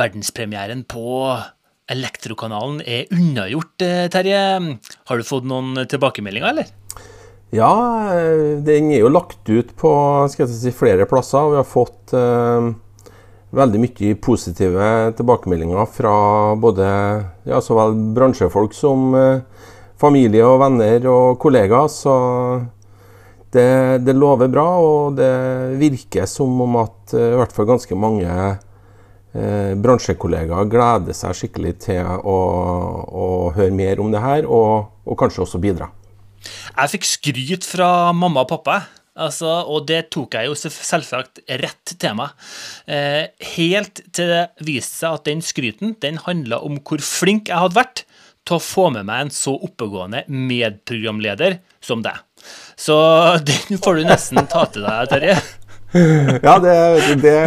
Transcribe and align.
verdenspremieren 0.00 0.84
på 0.88 1.06
Elektrokanalen 1.90 2.80
er 2.86 3.08
unnagjort, 3.10 3.82
eh, 3.82 4.06
Terje. 4.12 4.42
Har 5.10 5.18
du 5.18 5.26
fått 5.26 5.48
noen 5.48 5.74
tilbakemeldinger, 5.90 6.52
eller? 6.52 6.68
Ja, 7.50 7.72
eh, 8.14 8.60
den 8.62 8.92
er 8.94 9.02
jo 9.02 9.10
lagt 9.10 9.48
ut 9.50 9.74
på 9.76 9.90
si, 10.30 10.70
flere 10.70 11.06
plasser. 11.10 11.50
Vi 11.50 11.58
har 11.58 11.66
fått 11.66 12.14
eh, 12.14 12.70
veldig 13.50 13.80
mye 13.82 14.14
positive 14.22 15.12
tilbakemeldinger 15.18 15.86
fra 15.90 16.14
både 16.54 16.86
ja, 17.50 17.58
så 17.58 17.74
vel 17.74 17.96
bransjefolk 18.14 18.74
som 18.76 19.14
eh, 19.18 19.42
familie 19.98 20.46
og 20.46 20.60
venner 20.62 21.10
og 21.10 21.40
kollegaer. 21.42 21.90
Så 21.90 22.14
det, 23.50 23.66
det, 24.06 24.14
lover 24.14 24.46
bra, 24.46 24.68
og 24.78 25.18
det 25.18 25.32
virker 25.80 26.30
som 26.30 26.54
om 26.62 26.78
at 26.84 27.16
eh, 27.18 27.32
i 27.34 27.38
hvert 27.40 27.54
fall 27.56 27.66
ganske 27.72 27.98
mange 27.98 28.30
eh, 29.34 29.72
bransjekollegaer 29.80 30.68
gleder 30.70 31.16
seg 31.16 31.36
skikkelig 31.38 31.74
til 31.86 32.06
å, 32.06 32.38
å, 33.06 33.26
høre 33.56 33.74
mer 33.74 34.02
om 34.02 34.12
det 34.12 34.22
her, 34.24 34.48
og, 34.48 34.90
og 35.04 35.18
kanskje 35.20 35.44
også 35.46 35.62
bidra. 35.62 35.90
Jeg 36.40 36.94
fikk 36.94 37.06
skryt 37.08 37.68
fra 37.68 37.90
mamma 38.16 38.46
og 38.46 38.50
pappa. 38.54 38.80
Altså, 39.20 39.48
og 39.68 39.84
det 39.88 40.04
tok 40.14 40.36
jeg 40.38 40.48
jo 40.48 40.54
selvsagt 40.56 41.42
rett 41.60 41.92
til 42.00 42.14
meg. 42.16 42.32
Eh, 42.88 43.26
helt 43.56 44.00
til 44.14 44.30
det 44.30 44.44
viste 44.64 45.02
seg 45.02 45.18
at 45.18 45.26
den 45.28 45.42
skryten 45.44 45.96
den 46.00 46.20
handla 46.24 46.62
om 46.64 46.78
hvor 46.78 47.02
flink 47.04 47.50
jeg 47.50 47.60
hadde 47.60 47.76
vært 47.76 48.04
til 48.48 48.56
å 48.56 48.62
få 48.64 48.86
med 48.94 49.04
meg 49.08 49.26
en 49.26 49.34
så 49.34 49.52
oppegående 49.58 50.24
medprogramleder 50.30 51.58
som 51.84 52.04
deg. 52.06 52.16
Så 52.80 52.96
den 53.50 53.82
får 53.82 54.00
du 54.00 54.08
nesten 54.08 54.46
ta 54.48 54.64
til 54.72 54.86
deg, 54.86 55.12
Terje. 55.12 55.36
ja, 56.46 56.56
det, 56.62 56.74
det 57.20 57.38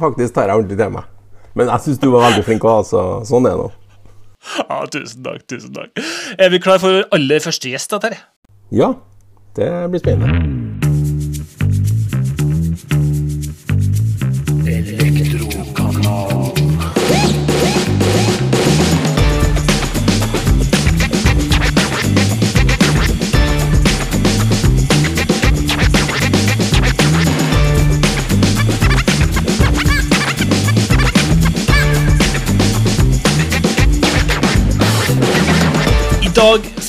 faktisk 0.00 0.34
tar 0.34 0.50
jeg 0.50 0.62
ordentlig 0.62 0.80
til 0.80 0.94
meg. 0.96 1.19
Men 1.58 1.70
jeg 1.72 1.84
syns 1.86 2.00
du 2.02 2.10
var 2.12 2.28
veldig 2.28 2.46
flink 2.46 2.66
òg, 2.68 2.84
så 2.86 3.04
sånn 3.26 3.48
er 3.50 3.56
det 3.58 3.66
nå. 3.66 3.70
Ja, 4.62 4.80
tusen 4.88 5.24
takk, 5.26 5.44
tusen 5.50 5.74
takk. 5.76 6.02
Er 6.40 6.52
vi 6.52 6.62
klar 6.62 6.80
for 6.82 7.02
aller 7.16 7.42
første 7.44 7.72
gjest, 7.72 7.90
da, 7.92 8.00
Terje? 8.06 8.22
Ja, 8.72 8.94
det 9.58 9.70
blir 9.90 10.00
spennende. 10.02 10.69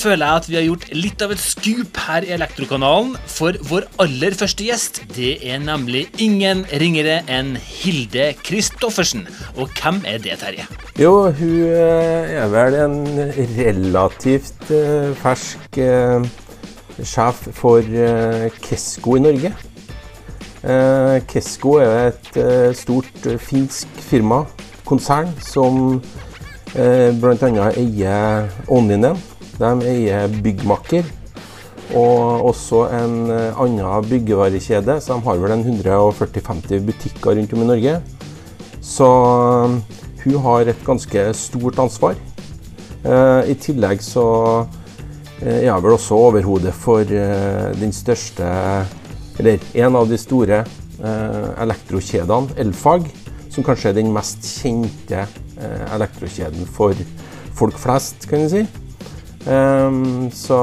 Føler 0.02 0.26
jeg 0.26 0.42
at 0.42 0.48
vi 0.50 0.58
har 0.58 0.66
gjort 0.66 0.86
litt 0.96 1.24
av 1.24 1.34
et 1.34 1.42
skup 1.42 2.00
her 2.08 2.26
i 2.26 2.34
Elektrokanalen. 2.36 3.14
For 3.30 3.58
vår 3.70 3.86
aller 4.02 4.36
første 4.38 4.66
gjest, 4.66 5.02
det 5.16 5.36
er 5.46 5.62
nemlig 5.62 6.08
ingen 6.22 6.64
ringere 6.82 7.20
enn 7.32 7.54
Hilde 7.62 8.32
Kristoffersen. 8.42 9.28
Og 9.58 9.70
hvem 9.78 10.02
er 10.10 10.22
det, 10.24 10.40
Terje? 10.42 10.66
Jo, 11.00 11.30
hun 11.38 11.58
eh, 11.68 12.34
er 12.42 12.50
vel 12.54 12.78
en 12.82 12.98
relativt 13.58 14.72
uh, 14.74 15.12
fersk 15.22 15.82
uh, 15.82 16.26
sjef 17.02 17.46
for 17.58 17.86
Kesko 18.62 19.18
i 19.18 19.26
Norge. 19.26 19.54
Kesko 21.26 21.80
er 21.82 22.12
et 22.12 22.36
stort 22.78 23.24
finsk 23.42 24.02
firma, 24.06 24.44
konsern, 24.86 25.32
som 25.42 25.96
bl.a. 26.74 27.72
eier 27.76 28.48
Onninen 28.72 29.18
de 29.62 29.90
eier 29.92 30.32
Byggmakker 30.42 31.06
og 31.98 32.48
også 32.52 32.86
en 32.96 33.16
eh, 33.34 33.60
annen 33.60 34.08
byggevarekjede. 34.08 35.00
Så 35.02 35.18
de 35.18 35.26
har 35.26 35.40
vel 35.42 35.56
en 35.58 35.66
140-50 35.68 36.86
butikker 36.88 37.36
rundt 37.36 37.54
om 37.54 37.64
i 37.66 37.70
Norge. 37.74 37.96
Så 38.82 39.08
eh, 39.08 39.98
hun 40.24 40.38
har 40.46 40.72
et 40.72 40.86
ganske 40.86 41.26
stort 41.38 41.80
ansvar. 41.84 42.16
Eh, 43.04 43.52
I 43.52 43.58
tillegg 43.60 44.04
så 44.06 44.26
er 45.42 45.66
jeg 45.66 45.84
vel 45.84 45.98
også 45.98 46.20
overhodet 46.22 46.72
for 46.78 47.02
den 47.02 47.90
største, 47.90 48.46
eller 49.42 49.64
en 49.74 49.96
av 49.98 50.06
de 50.06 50.20
store 50.22 50.60
elektrokjedene, 51.58 52.54
Elfag, 52.62 53.08
som 53.50 53.66
kanskje 53.66 53.90
er 53.90 53.96
den 53.98 54.12
mest 54.14 54.46
kjente 54.46 55.24
elektrokjeden 55.96 56.70
for 56.70 56.98
folk 57.58 57.78
flest, 57.82 58.30
kan 58.30 58.46
du 58.46 58.50
si. 58.52 58.64
Så 60.38 60.58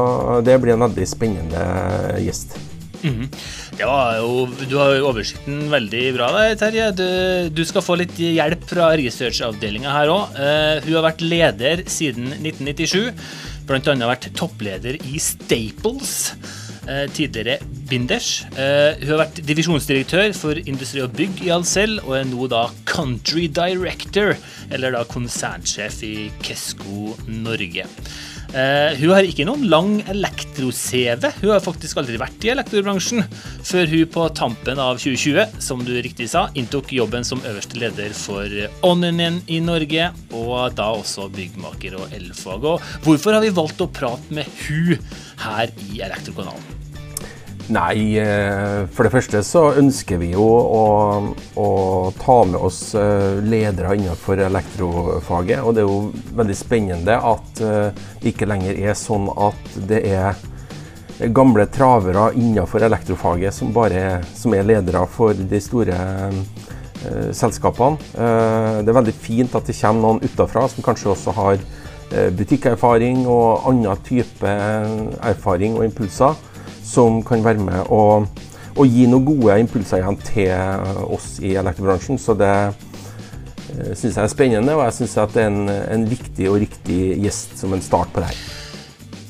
det 0.47 0.55
blir 0.63 0.77
en 0.77 0.85
veldig 0.87 1.07
spennende 1.11 1.63
gjest. 2.23 2.55
Mm. 3.03 3.29
Det 3.79 3.87
var 3.87 4.17
jo, 4.19 4.47
du 4.67 4.75
har 4.79 4.97
jo 4.97 5.09
oversikten 5.11 5.69
veldig 5.71 6.05
bra 6.17 6.31
der, 6.35 6.55
Terje. 6.59 6.89
Du, 6.99 7.09
du 7.55 7.63
skal 7.69 7.85
få 7.85 7.99
litt 8.01 8.17
hjelp 8.19 8.65
fra 8.71 8.91
researchavdelinga 8.99 9.93
her 9.95 10.13
òg. 10.13 10.35
Uh, 10.35 10.47
eh, 10.49 10.87
hun 10.87 10.97
har 10.99 11.07
vært 11.11 11.25
leder 11.25 11.85
siden 11.91 12.33
1997. 12.41 13.13
Blant 13.69 13.91
annet 13.93 14.11
vært 14.11 14.31
toppleder 14.39 14.99
i 14.99 15.21
Staples. 15.23 16.33
Uh, 16.89 17.05
tidligere 17.13 17.59
Binders. 17.91 18.47
Uh, 18.57 18.97
hun 19.03 19.11
har 19.11 19.19
vært 19.27 19.43
divisjonsdirektør 19.45 20.31
for 20.33 20.57
Industri 20.57 21.03
og 21.05 21.13
Bygg 21.19 21.43
i 21.45 21.51
Alcel, 21.53 21.99
og 22.01 22.15
er 22.17 22.25
nå 22.31 22.49
da 22.49 22.63
Country 22.89 23.45
Director, 23.53 24.33
eller 24.73 24.97
da 24.97 25.03
konsernsjef 25.11 26.01
i 26.09 26.15
Kesko 26.41 27.13
Norge. 27.29 27.85
Uh, 28.49 28.97
hun 28.97 29.13
har 29.13 29.27
ikke 29.29 29.45
noen 29.45 29.67
lang 29.69 29.91
elektro-CV. 30.09 31.27
Hun 31.43 31.53
har 31.53 31.61
faktisk 31.65 32.01
aldri 32.01 32.17
vært 32.21 32.47
i 32.47 32.53
elektrobransjen, 32.55 33.21
før 33.69 33.93
hun 33.93 34.09
på 34.15 34.25
tampen 34.39 34.81
av 34.81 34.97
2020, 35.03 35.61
som 35.65 35.85
du 35.85 35.93
riktig 36.01 36.31
sa, 36.33 36.47
inntok 36.57 36.95
jobben 36.97 37.27
som 37.29 37.45
øverste 37.45 37.81
leder 37.81 38.17
for 38.17 38.49
Onninen 38.89 39.43
i 39.53 39.61
Norge, 39.65 40.11
og 40.33 40.75
da 40.81 40.91
også 40.97 41.29
byggmaker 41.37 42.01
og 42.01 42.17
elfag. 42.17 42.65
Og 42.73 42.91
hvorfor 43.05 43.37
har 43.37 43.45
vi 43.45 43.55
valgt 43.61 43.85
å 43.85 43.93
prate 43.93 44.41
med 44.41 44.49
hun 44.65 44.97
her 45.45 45.73
i 45.91 46.05
Elektrokanalen? 46.09 46.88
Nei, 47.69 48.17
eh, 48.17 48.87
for 48.89 49.05
det 49.05 49.13
første 49.13 49.43
så 49.45 49.67
ønsker 49.77 50.17
vi 50.23 50.31
jo 50.33 50.45
å, 50.49 50.85
å 51.61 51.67
ta 52.17 52.37
med 52.49 52.57
oss 52.65 52.95
eh, 52.97 53.43
ledere 53.45 53.93
innenfor 53.99 54.41
elektrofaget. 54.47 55.61
Og 55.61 55.77
det 55.77 55.83
er 55.83 55.91
jo 55.91 56.31
veldig 56.39 56.57
spennende 56.57 57.19
at 57.21 57.61
eh, 57.61 58.07
det 58.23 58.33
ikke 58.33 58.49
lenger 58.49 58.81
er 58.89 58.97
sånn 58.97 59.29
at 59.37 59.77
det 59.91 60.01
er 60.09 60.41
gamle 61.35 61.67
travere 61.67 62.31
innenfor 62.39 62.89
elektrofaget 62.89 63.55
som 63.55 63.77
bare 63.77 64.23
som 64.33 64.55
er 64.57 64.65
ledere 64.65 65.05
for 65.13 65.37
de 65.37 65.61
store 65.61 66.01
eh, 66.33 67.31
selskapene. 67.37 68.01
Eh, 68.17 68.81
det 68.81 68.95
er 68.95 69.01
veldig 69.03 69.19
fint 69.29 69.61
at 69.61 69.69
det 69.69 69.77
kommer 69.77 70.07
noen 70.07 70.25
utafra 70.25 70.65
som 70.73 70.89
kanskje 70.89 71.13
også 71.13 71.37
har 71.37 71.59
eh, 71.61 72.31
butikkerfaring 72.33 73.27
og 73.29 73.69
annen 73.69 74.07
type 74.09 74.61
erfaring 75.21 75.77
og 75.77 75.91
impulser 75.91 76.47
som 76.89 77.23
kan 77.27 77.45
være 77.45 77.63
med 77.63 77.91
og, 77.95 78.29
og 78.77 78.87
gi 78.89 79.07
noen 79.11 79.27
gode 79.29 79.59
impulser 79.63 80.03
igjen 80.03 80.21
til 80.25 80.53
oss 81.09 81.35
i 81.45 81.55
elektrobransjen. 81.61 82.21
Så 82.21 82.37
det 82.39 82.53
eh, 82.55 83.93
syns 83.93 84.15
jeg 84.15 84.23
er 84.25 84.33
spennende, 84.33 84.77
og 84.77 84.87
jeg 84.87 85.01
syns 85.01 85.19
det 85.35 85.45
er 85.45 85.51
en, 85.53 85.67
en 85.69 86.09
viktig 86.09 86.49
og 86.51 86.63
riktig 86.65 87.03
gjest 87.25 87.59
som 87.61 87.77
en 87.77 87.85
start 87.85 88.15
på 88.15 88.25
det 88.25 88.33
her. 88.33 88.58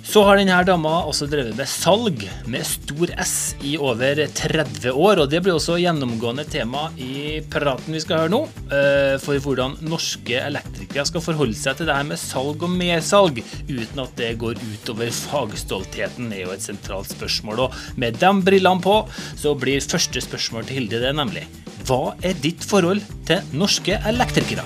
Så 0.09 0.23
har 0.25 0.39
denne 0.41 0.57
dama 0.65 1.03
også 1.05 1.27
drevet 1.29 1.53
med 1.59 1.69
salg 1.69 2.23
med 2.49 2.65
stor 2.65 3.11
S 3.21 3.33
i 3.61 3.75
over 3.77 4.23
30 4.25 4.95
år, 4.97 5.21
og 5.21 5.29
det 5.29 5.43
blir 5.45 5.59
også 5.59 5.77
gjennomgående 5.83 6.47
tema 6.49 6.87
i 6.97 7.43
praten 7.53 7.93
vi 7.93 8.01
skal 8.01 8.23
høre 8.23 8.33
nå. 8.33 8.41
Eh, 8.73 9.19
for 9.21 9.37
hvordan 9.45 9.77
norske 9.85 10.41
elektrikere 10.41 11.05
skal 11.11 11.27
forholde 11.27 11.59
seg 11.61 11.77
til 11.77 11.91
det 11.91 11.99
her 11.99 12.09
med 12.09 12.23
salg 12.23 12.65
og 12.65 12.73
mersalg 12.73 13.43
uten 13.69 14.03
at 14.07 14.17
det 14.17 14.33
går 14.41 14.57
utover 14.57 15.13
fagstoltheten, 15.13 16.33
er 16.33 16.47
jo 16.47 16.57
et 16.57 16.65
sentralt 16.65 17.13
spørsmål. 17.13 17.67
Og 17.69 18.01
med 18.01 18.17
de 18.17 18.33
brillene 18.49 18.81
på, 18.81 19.03
så 19.37 19.53
blir 19.61 19.85
første 19.85 20.25
spørsmål 20.25 20.65
til 20.65 20.81
Hilde 20.81 21.05
det 21.05 21.13
nemlig 21.21 21.45
Hva 21.85 22.17
er 22.25 22.41
ditt 22.41 22.65
forhold 22.65 23.05
til 23.29 23.57
norske 23.61 24.01
elektrikere? 24.09 24.65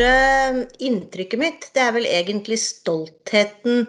Største 0.00 0.66
inntrykket 0.80 1.40
mitt, 1.40 1.66
det 1.74 1.82
er 1.82 1.92
vel 1.92 2.06
egentlig 2.08 2.58
stoltheten 2.58 3.86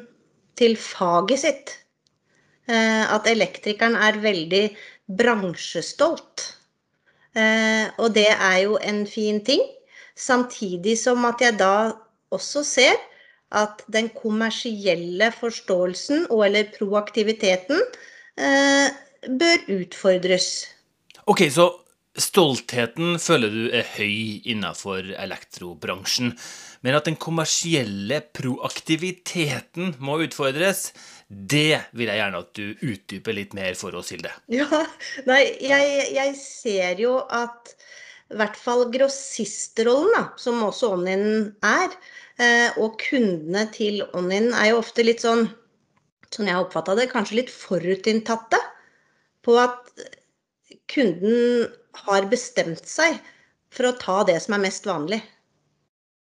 til 0.59 0.75
faget 0.77 1.39
sitt. 1.39 1.71
Eh, 2.67 3.05
at 3.07 3.27
elektrikeren 3.27 3.95
er 3.95 4.19
veldig 4.19 4.75
bransjestolt. 5.07 6.57
Eh, 7.35 7.87
og 7.97 8.13
det 8.13 8.27
er 8.27 8.57
jo 8.65 8.77
en 8.77 9.05
fin 9.07 9.39
ting. 9.43 9.61
Samtidig 10.15 10.97
som 10.99 11.23
at 11.25 11.41
jeg 11.41 11.57
da 11.59 11.93
også 12.31 12.63
ser 12.63 12.99
at 13.51 13.83
den 13.91 14.09
kommersielle 14.09 15.31
forståelsen 15.31 16.27
og 16.29 16.45
eller 16.45 16.71
proaktiviteten 16.77 17.79
eh, 18.37 18.91
bør 19.27 19.65
utfordres. 19.79 20.67
Ok, 21.27 21.47
så 21.51 21.71
Stoltheten 22.19 23.15
føler 23.23 23.53
du 23.53 23.61
er 23.71 23.87
høy 23.93 24.41
innenfor 24.51 25.13
elektrobransjen, 25.15 26.33
men 26.83 26.97
at 26.97 27.07
den 27.07 27.15
kommersielle 27.15 28.17
proaktiviteten 28.35 29.93
må 30.03 30.17
utfordres, 30.25 30.89
det 31.29 31.79
vil 31.95 32.11
jeg 32.11 32.19
gjerne 32.19 32.43
at 32.43 32.51
du 32.59 32.83
utdyper 32.83 33.37
litt 33.37 33.55
mer 33.55 33.79
for 33.79 33.95
oss, 33.95 34.11
Hilde. 34.11 34.33
Ja, 34.59 34.67
nei, 35.29 35.45
jeg, 35.63 36.11
jeg 36.17 36.35
ser 36.41 36.99
jo 36.99 37.15
at 37.31 37.71
i 38.31 38.39
hvert 38.39 38.59
fall 38.59 38.85
grossistrollen, 38.91 40.11
da, 40.17 40.27
som 40.39 40.59
også 40.67 40.91
Onin 40.97 41.25
er, 41.63 41.95
eh, 42.43 42.75
og 42.75 42.99
kundene 42.99 43.65
til 43.71 44.03
Onin 44.19 44.51
er 44.51 44.73
jo 44.73 44.83
ofte 44.83 45.07
litt 45.07 45.23
sånn, 45.23 45.47
sånn 46.27 46.51
jeg 46.51 46.59
har 46.59 46.67
oppfatta 46.67 46.99
det, 46.99 47.07
kanskje 47.11 47.39
litt 47.39 47.51
forutinntatte 47.55 48.59
på 49.47 49.55
at 49.63 49.93
kunden 50.91 51.71
har 52.05 52.27
bestemt 52.31 52.87
seg 52.87 53.19
for 53.71 53.89
å 53.89 53.97
ta 53.99 54.21
det 54.27 54.39
som 54.43 54.57
er 54.57 54.65
mest 54.65 54.87
vanlig. 54.87 55.21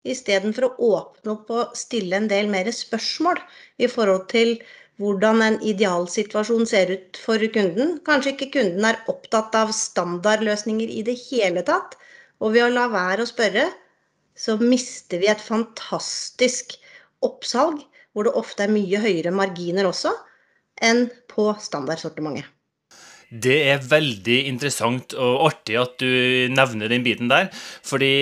Istedenfor 0.02 0.66
å 0.66 0.88
åpne 0.98 1.34
opp 1.36 1.50
og 1.54 1.76
stille 1.78 2.18
en 2.18 2.28
del 2.30 2.48
mer 2.50 2.70
spørsmål 2.74 3.38
i 3.78 3.90
forhold 3.90 4.26
til 4.32 4.56
hvordan 5.02 5.42
en 5.44 5.58
idealsituasjon 5.66 6.66
ser 6.68 6.90
ut 6.94 7.18
for 7.18 7.42
kunden. 7.54 7.96
Kanskje 8.06 8.34
ikke 8.34 8.50
kunden 8.58 8.86
er 8.86 9.00
opptatt 9.10 9.54
av 9.58 9.72
standardløsninger 9.74 10.90
i 10.90 11.04
det 11.06 11.16
hele 11.28 11.62
tatt. 11.66 11.96
Og 12.42 12.54
ved 12.56 12.66
å 12.66 12.72
la 12.74 12.88
være 12.90 13.22
å 13.24 13.30
spørre, 13.30 13.68
så 14.34 14.56
mister 14.58 15.22
vi 15.22 15.30
et 15.30 15.42
fantastisk 15.42 16.74
oppsalg, 17.22 17.82
hvor 18.12 18.26
det 18.26 18.34
ofte 18.38 18.66
er 18.66 18.74
mye 18.74 19.00
høyere 19.00 19.32
marginer 19.34 19.86
også, 19.88 20.12
enn 20.82 21.06
på 21.30 21.46
standardsortimentet. 21.62 22.48
Det 23.32 23.58
er 23.72 23.84
veldig 23.88 24.38
interessant 24.50 25.14
og 25.16 25.46
artig 25.48 25.78
at 25.80 25.96
du 26.02 26.52
nevner 26.52 26.92
den 26.92 27.04
biten 27.06 27.30
der. 27.32 27.48
Fordi 27.86 28.12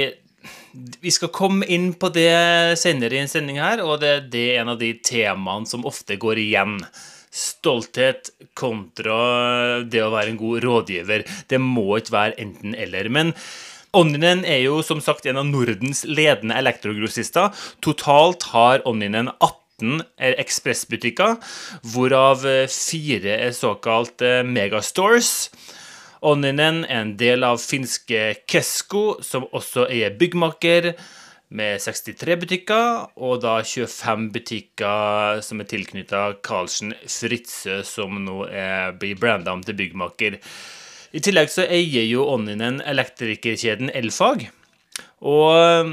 vi 1.03 1.11
skal 1.11 1.33
komme 1.35 1.67
inn 1.67 1.91
på 1.99 2.13
det 2.15 2.79
senere 2.79 3.17
i 3.17 3.23
en 3.25 3.31
sending 3.31 3.59
her, 3.59 3.83
og 3.83 3.99
det, 4.05 4.31
det 4.31 4.45
er 4.53 4.61
en 4.63 4.75
av 4.77 4.79
de 4.79 4.93
temaene 5.03 5.67
som 5.67 5.87
ofte 5.89 6.19
går 6.21 6.39
igjen. 6.45 6.79
Stolthet 7.31 8.31
kontra 8.59 9.83
det 9.87 10.03
å 10.03 10.13
være 10.15 10.33
en 10.33 10.41
god 10.41 10.63
rådgiver. 10.67 11.27
Det 11.51 11.61
må 11.63 11.99
ikke 11.99 12.15
være 12.15 12.39
enten-eller. 12.47 13.11
Men 13.11 13.35
Onninen 13.91 14.45
er 14.47 14.61
jo 14.63 14.77
som 14.87 15.01
sagt 15.03 15.27
en 15.27 15.41
av 15.41 15.49
Nordens 15.49 16.05
ledende 16.07 16.55
elektrogrossister. 16.61 17.51
Totalt 17.83 18.47
har 18.53 18.85
Onninen 18.87 19.33
18 19.41 19.60
ekspressbutikker, 20.21 21.37
hvorav 21.93 22.45
fire 22.73 23.37
er 23.49 23.55
såkalt 23.57 24.23
megastores. 24.47 25.51
Onninen 26.21 26.83
er 26.85 27.01
en 27.01 27.15
del 27.21 27.47
av 27.47 27.63
finske 27.63 28.35
Kesko, 28.51 29.23
som 29.25 29.47
også 29.57 29.87
eier 29.89 30.13
byggmaker, 30.21 30.93
med 31.51 31.81
63 31.83 32.37
butikker, 32.39 33.09
og 33.19 33.41
da 33.43 33.57
25 33.67 34.29
butikker 34.35 35.41
som 35.43 35.63
er 35.63 35.69
tilknytta 35.71 36.21
Carlsen 36.47 36.95
Fritzøe, 37.03 37.81
som 37.87 38.21
nå 38.23 38.45
er, 38.47 38.95
blir 39.01 39.19
branda 39.19 39.57
om 39.57 39.65
til 39.67 39.79
byggmaker. 39.81 40.39
I 41.11 41.23
tillegg 41.25 41.51
så 41.51 41.67
eier 41.67 42.07
jo 42.07 42.29
Onninen 42.31 42.79
elektrikerkjeden 42.87 43.91
Elfag. 43.99 44.47
Og 45.27 45.91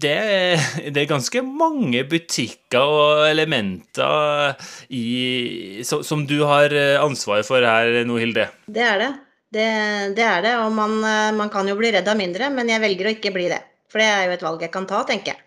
det, 0.00 0.16
det, 0.92 1.02
er 1.02 1.10
ganske 1.10 1.42
mange 1.46 2.04
butikker 2.08 2.94
og 3.00 3.24
elementer 3.28 4.54
i, 4.88 5.82
som, 5.86 6.04
som, 6.06 6.24
du 6.28 6.40
har 6.48 6.74
ansvaret 7.02 7.48
for 7.48 7.64
her 7.66 8.02
nå, 8.08 8.20
Hilde. 8.22 8.48
Det 8.66 8.86
er 8.86 9.04
det. 9.04 9.12
Det, 9.50 9.68
det 10.16 10.26
er 10.26 10.44
det. 10.46 10.56
Og 10.62 10.72
man, 10.74 11.00
man, 11.36 11.50
kan 11.52 11.68
jo 11.68 11.78
bli 11.78 11.90
redd 11.94 12.08
av 12.08 12.18
mindre, 12.18 12.52
men 12.54 12.70
jeg 12.70 12.82
velger 12.82 13.10
å 13.10 13.14
ikke 13.18 13.34
bli 13.34 13.50
det. 13.50 13.62
For 13.90 14.02
det 14.02 14.10
er 14.10 14.26
jo 14.28 14.34
et 14.36 14.44
valg 14.46 14.62
jeg 14.62 14.72
kan 14.74 14.86
ta, 14.86 15.02
tenker 15.08 15.34
jeg. 15.34 15.46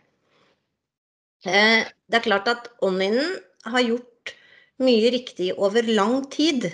Eh, 1.44 1.84
det 2.08 2.20
er 2.20 2.24
klart 2.24 2.48
at 2.52 2.70
Onninen 2.84 3.36
har 3.68 3.84
gjort 3.84 4.34
mye 4.84 5.12
riktig 5.14 5.52
over 5.58 5.86
lang 5.88 6.24
tid. 6.32 6.70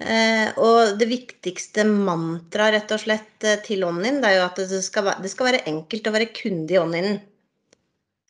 Eh, 0.00 0.48
og 0.56 0.96
det 0.96 1.10
viktigste 1.10 1.84
mantraet 1.84 2.72
rett 2.78 2.92
og 2.94 3.02
slett 3.02 3.44
eh, 3.44 3.58
til 3.66 3.84
Onnin, 3.84 4.22
det 4.22 4.30
er 4.30 4.38
jo 4.38 4.46
at 4.46 4.60
det 4.70 4.80
skal, 4.86 5.04
være, 5.10 5.24
det 5.26 5.32
skal 5.32 5.48
være 5.50 5.64
enkelt 5.68 6.08
å 6.08 6.14
være 6.14 6.30
kunde 6.36 6.76
i 6.76 6.80
Onninen. 6.80 7.20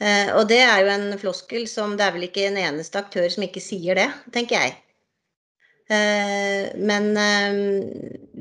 Og 0.01 0.47
det 0.49 0.63
er 0.65 0.79
jo 0.81 0.89
en 0.95 1.11
floskel 1.21 1.67
som 1.69 1.91
det 1.93 2.07
er 2.07 2.15
vel 2.15 2.23
ikke 2.25 2.47
en 2.49 2.57
eneste 2.57 2.97
aktør 2.97 3.27
som 3.29 3.43
ikke 3.45 3.61
sier 3.61 3.99
det, 3.99 4.07
tenker 4.33 4.57
jeg. 4.57 4.71
Men 6.81 7.11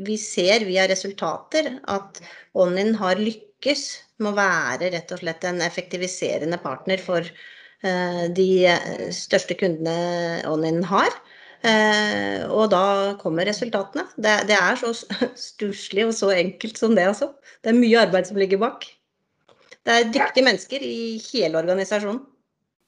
vi 0.08 0.16
ser 0.24 0.64
via 0.70 0.86
resultater 0.88 1.68
at 1.92 2.22
Onnin 2.56 2.94
har 3.02 3.20
lykkes 3.20 3.84
med 4.24 4.32
å 4.32 4.38
være 4.38 4.94
rett 4.96 5.12
og 5.12 5.20
slett 5.20 5.50
en 5.52 5.60
effektiviserende 5.66 6.62
partner 6.64 7.04
for 7.04 7.28
de 8.40 8.50
største 9.20 9.60
kundene 9.60 10.40
Onnin 10.48 10.80
har. 10.88 11.12
Eh, 11.60 12.46
og 12.48 12.70
da 12.72 12.84
kommer 13.20 13.48
resultatene. 13.50 14.06
Det, 14.16 14.36
det 14.48 14.56
er 14.56 14.80
så 14.80 14.94
stusslig 15.50 16.08
og 16.08 16.16
så 16.16 16.32
enkelt 16.36 16.80
som 16.80 16.96
det, 16.96 17.10
altså. 17.12 17.34
Det 17.64 17.74
er 17.74 17.80
mye 17.80 18.02
arbeid 18.06 18.30
som 18.30 18.40
ligger 18.40 18.62
bak. 18.62 18.88
Det 19.86 19.96
er 19.96 20.12
dyktige 20.14 20.46
mennesker 20.46 20.84
i 20.86 21.18
hele 21.32 21.60
organisasjonen 21.60 22.22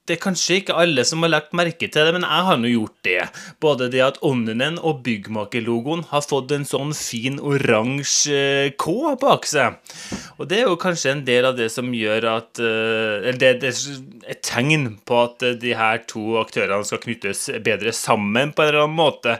det 0.02 0.16
er 0.16 0.22
kanskje 0.24 0.56
ikke 0.58 0.74
alle 0.82 1.04
som 1.06 1.22
har 1.22 1.30
lagt 1.30 1.52
merke 1.54 1.86
til 1.86 2.08
det, 2.08 2.12
men 2.16 2.24
jeg 2.26 2.46
har 2.48 2.56
nå 2.58 2.70
gjort 2.72 2.96
det. 3.06 3.20
Både 3.62 3.86
det 3.92 4.00
at 4.02 4.16
Onninen 4.26 4.80
og 4.82 5.04
byggmakerlogoen 5.06 6.02
har 6.10 6.24
fått 6.26 6.50
en 6.56 6.66
sånn 6.66 6.90
fin 6.98 7.36
oransje 7.38 8.72
K 8.82 8.94
bak 9.22 9.46
seg. 9.46 9.76
Og 10.42 10.48
det 10.50 10.58
er 10.58 10.66
jo 10.66 10.80
kanskje 10.82 11.12
en 11.12 11.22
del 11.28 11.46
av 11.46 11.54
det 11.60 11.68
som 11.70 11.92
gjør 11.94 12.26
at 12.32 12.58
eh, 12.58 13.28
Eller 13.30 13.38
det, 13.38 13.70
er 13.70 14.32
et 14.34 14.42
tegn 14.42 14.88
på 15.06 15.20
at 15.22 15.46
de 15.62 15.76
her 15.78 16.02
to 16.10 16.40
aktørene 16.40 16.88
skal 16.88 17.02
knyttes 17.04 17.44
bedre 17.62 17.94
sammen 17.94 18.50
på 18.50 18.64
en 18.64 18.72
eller 18.72 18.86
annen 18.88 18.98
måte. 18.98 19.36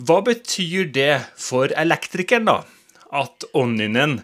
Hva 0.00 0.22
betyr 0.24 0.88
det 0.96 1.18
for 1.36 1.68
elektrikeren, 1.76 2.48
da? 2.48 2.62
At 3.12 3.44
Onninen 3.52 4.22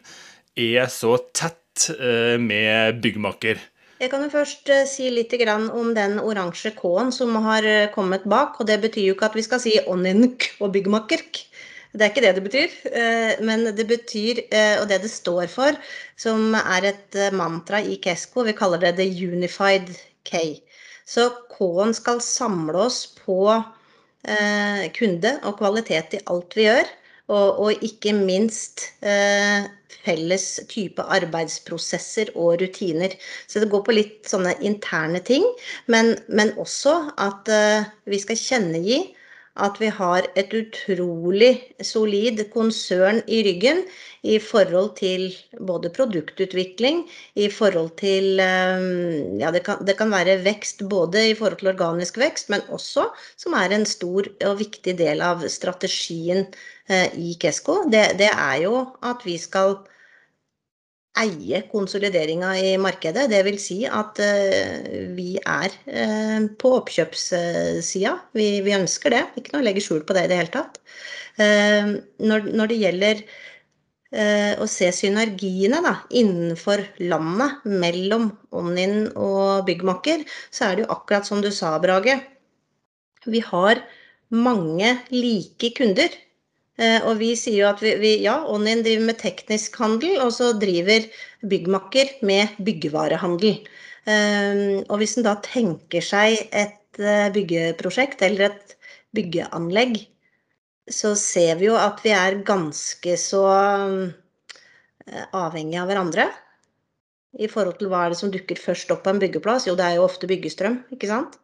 er 0.56 0.88
så 0.88 1.18
tett 1.36 1.90
eh, 1.98 2.40
med 2.40 3.04
byggmaker? 3.04 3.60
Jeg 4.00 4.08
kan 4.08 4.22
jo 4.24 4.30
først 4.32 4.70
uh, 4.72 4.86
si 4.88 5.10
litt 5.12 5.34
om 5.44 5.90
den 5.92 6.14
oransje 6.24 6.70
K-en 6.72 7.10
som 7.12 7.34
har 7.44 7.66
uh, 7.68 7.90
kommet 7.92 8.24
bak. 8.24 8.56
og 8.56 8.66
Det 8.66 8.78
betyr 8.80 9.10
jo 9.10 9.14
ikke 9.16 9.28
at 9.28 9.36
vi 9.36 9.44
skal 9.44 9.60
si 9.60 9.74
Onnink 9.86 10.54
og 10.60 10.72
byggmakerk. 10.72 11.42
Det 11.92 12.06
er 12.06 12.08
ikke 12.08 12.22
det 12.24 12.34
det 12.38 12.44
betyr. 12.46 12.76
Uh, 12.94 13.44
men 13.44 13.66
det 13.76 13.84
betyr, 13.90 14.40
og 14.80 14.88
det 14.88 15.02
det 15.04 15.10
står 15.12 15.50
for, 15.52 15.76
som 16.16 16.54
er 16.56 16.86
et 16.94 17.18
mantra 17.36 17.82
i 17.84 17.98
Kesko, 18.00 18.46
vi 18.48 18.56
kaller 18.56 18.80
det 18.80 18.94
the 18.96 19.10
unified 19.28 19.92
K. 20.24 20.62
Så 21.04 21.28
K-en 21.52 21.92
skal 21.92 22.24
samle 22.24 22.86
oss 22.86 23.04
på 23.20 23.60
kunde 24.96 25.30
og 25.48 25.56
kvalitet 25.56 26.16
i 26.16 26.24
alt 26.28 26.56
vi 26.56 26.66
gjør. 26.68 26.88
Og, 27.30 27.60
og 27.62 27.84
ikke 27.86 28.12
minst 28.16 28.88
eh, 29.06 29.68
felles 30.02 30.46
type 30.70 31.02
arbeidsprosesser 31.02 32.32
og 32.34 32.60
rutiner. 32.62 33.14
Så 33.46 33.62
det 33.62 33.70
går 33.70 33.84
på 33.86 33.94
litt 33.94 34.30
sånne 34.30 34.56
interne 34.66 35.22
ting, 35.22 35.46
men, 35.92 36.16
men 36.28 36.54
også 36.58 36.96
at 37.20 37.50
eh, 37.52 37.88
vi 38.10 38.18
skal 38.22 38.40
kjennegi 38.40 39.00
at 39.56 39.80
vi 39.80 39.90
har 39.90 40.28
et 40.38 40.52
utrolig 40.54 41.50
solid 41.82 42.44
konsern 42.52 43.20
i 43.26 43.42
ryggen 43.46 43.82
i 44.22 44.38
forhold 44.38 44.94
til 45.00 45.30
både 45.66 45.90
produktutvikling, 45.96 47.02
i 47.34 47.48
forhold 47.50 47.90
til 48.00 48.40
eh, 48.40 48.88
Ja, 49.40 49.50
det 49.50 49.64
kan, 49.64 49.80
det 49.86 49.96
kan, 49.98 50.12
være 50.12 50.40
vekst 50.44 50.84
både 50.88 51.30
i 51.30 51.34
forhold 51.34 51.58
til 51.58 51.72
organisk 51.72 52.18
vekst, 52.20 52.50
men 52.52 52.60
også 52.68 53.08
som 53.36 53.56
er 53.56 53.72
en 53.72 53.86
stor 53.86 54.28
og 54.46 54.58
viktig 54.60 54.98
del 54.98 55.24
av 55.24 55.48
strategien 55.48 56.46
Eh, 56.90 57.10
i 57.22 57.36
Kesko, 57.38 57.84
det, 57.92 58.02
det 58.18 58.32
er 58.32 58.64
jo 58.64 58.74
at 59.06 59.22
vi 59.22 59.36
skal 59.38 59.76
eie 61.18 61.62
konsolideringa 61.70 62.52
i 62.58 62.74
markedet. 62.78 63.28
Det 63.30 63.42
vil 63.46 63.58
si 63.60 63.82
at 63.86 64.20
uh, 64.22 65.12
vi 65.16 65.34
er 65.40 65.74
uh, 65.90 66.48
på 66.60 66.74
oppkjøpssida. 66.78 68.16
Vi, 68.36 68.48
vi, 68.64 68.74
ønsker 68.76 69.16
det. 69.16 69.22
Ikke 69.36 69.54
noe 69.54 69.64
å 69.64 69.68
legge 69.68 69.84
skjul 69.84 70.04
på 70.06 70.16
det 70.16 70.26
i 70.26 70.32
det 70.32 70.40
hele 70.40 70.54
tatt. 70.54 70.80
Uh, 71.40 71.98
når, 72.22 72.50
når, 72.52 72.72
det 72.72 72.82
gjelder 72.84 73.24
å 74.10 74.66
se 74.66 74.88
synergiene 74.90 75.78
da, 75.84 75.92
innenfor 76.18 76.80
landet 76.98 77.60
mellom 77.78 78.24
Omnin 78.58 79.04
og 79.14 79.68
byggmaker, 79.68 80.24
så 80.50 80.64
er 80.66 80.72
det 80.74 80.82
jo 80.82 80.88
akkurat 80.90 81.28
som 81.28 81.38
du 81.44 81.46
sa, 81.54 81.76
Brage. 81.78 82.16
Vi 83.30 83.38
har 83.46 83.78
mange 84.34 84.96
like 85.14 85.70
kunder. 85.78 86.10
Eh, 86.80 86.98
og 87.04 87.18
vi 87.20 87.34
sier 87.36 87.58
jo 87.62 87.68
at 87.70 87.82
vi, 87.84 87.94
vi 88.00 88.14
ja, 88.24 88.38
Onin 88.48 88.84
driver 88.86 89.10
med 89.10 89.20
teknisk 89.20 89.76
handel, 89.82 90.16
og 90.24 90.32
så 90.36 90.52
driver 90.56 91.06
byggmakker 91.50 92.16
med 92.26 92.56
byggevarehandel. 92.64 93.60
Eh, 94.08 94.62
og 94.86 94.96
hvis 95.02 95.18
en 95.20 95.28
da 95.28 95.36
tenker 95.44 96.04
seg 96.04 96.48
et 96.50 97.02
eh, 97.02 97.28
byggeprosjekt 97.34 98.24
eller 98.26 98.48
et 98.48 98.78
byggeanlegg 99.16 100.00
så 100.90 101.14
ser 101.18 101.58
vi 101.60 101.68
jo 101.68 101.76
at 101.78 102.02
vi 102.04 102.12
er 102.14 102.40
ganske 102.46 103.16
så 103.20 103.42
eh, 103.54 105.26
avhengige 105.36 105.82
av 105.82 105.90
hverandre. 105.90 106.26
I 107.38 107.46
forhold 107.50 107.78
til 107.78 107.90
hva 107.92 108.04
er 108.04 108.12
det 108.12 108.18
som 108.18 108.32
dukker 108.34 108.58
først 108.58 108.90
opp 108.90 109.04
på 109.04 109.12
en 109.12 109.22
byggeplass? 109.22 109.68
Jo, 109.68 109.76
det 109.78 109.86
er 109.86 110.00
jo 110.00 110.06
ofte 110.08 110.28
byggestrøm, 110.30 110.80
ikke 110.96 111.10
sant? 111.10 111.38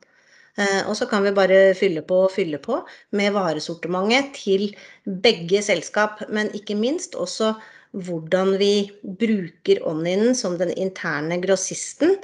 Eh, 0.57 0.89
og 0.89 0.97
så 0.97 1.07
kan 1.11 1.25
vi 1.27 1.33
bare 1.37 1.75
fylle 1.77 2.03
på 2.07 2.17
og 2.27 2.33
fylle 2.33 2.59
på 2.63 2.89
med 3.19 3.33
varesortimentet 3.37 4.35
til 4.39 4.63
begge 5.05 5.63
selskap. 5.65 6.13
Men 6.33 6.55
ikke 6.57 6.75
minst 6.79 7.15
også 7.15 7.55
hvordan 7.97 8.59
vi 8.61 8.91
bruker 9.03 9.89
Onninen 9.89 10.35
som 10.37 10.59
den 10.61 10.73
interne 10.77 11.41
grossisten 11.43 12.17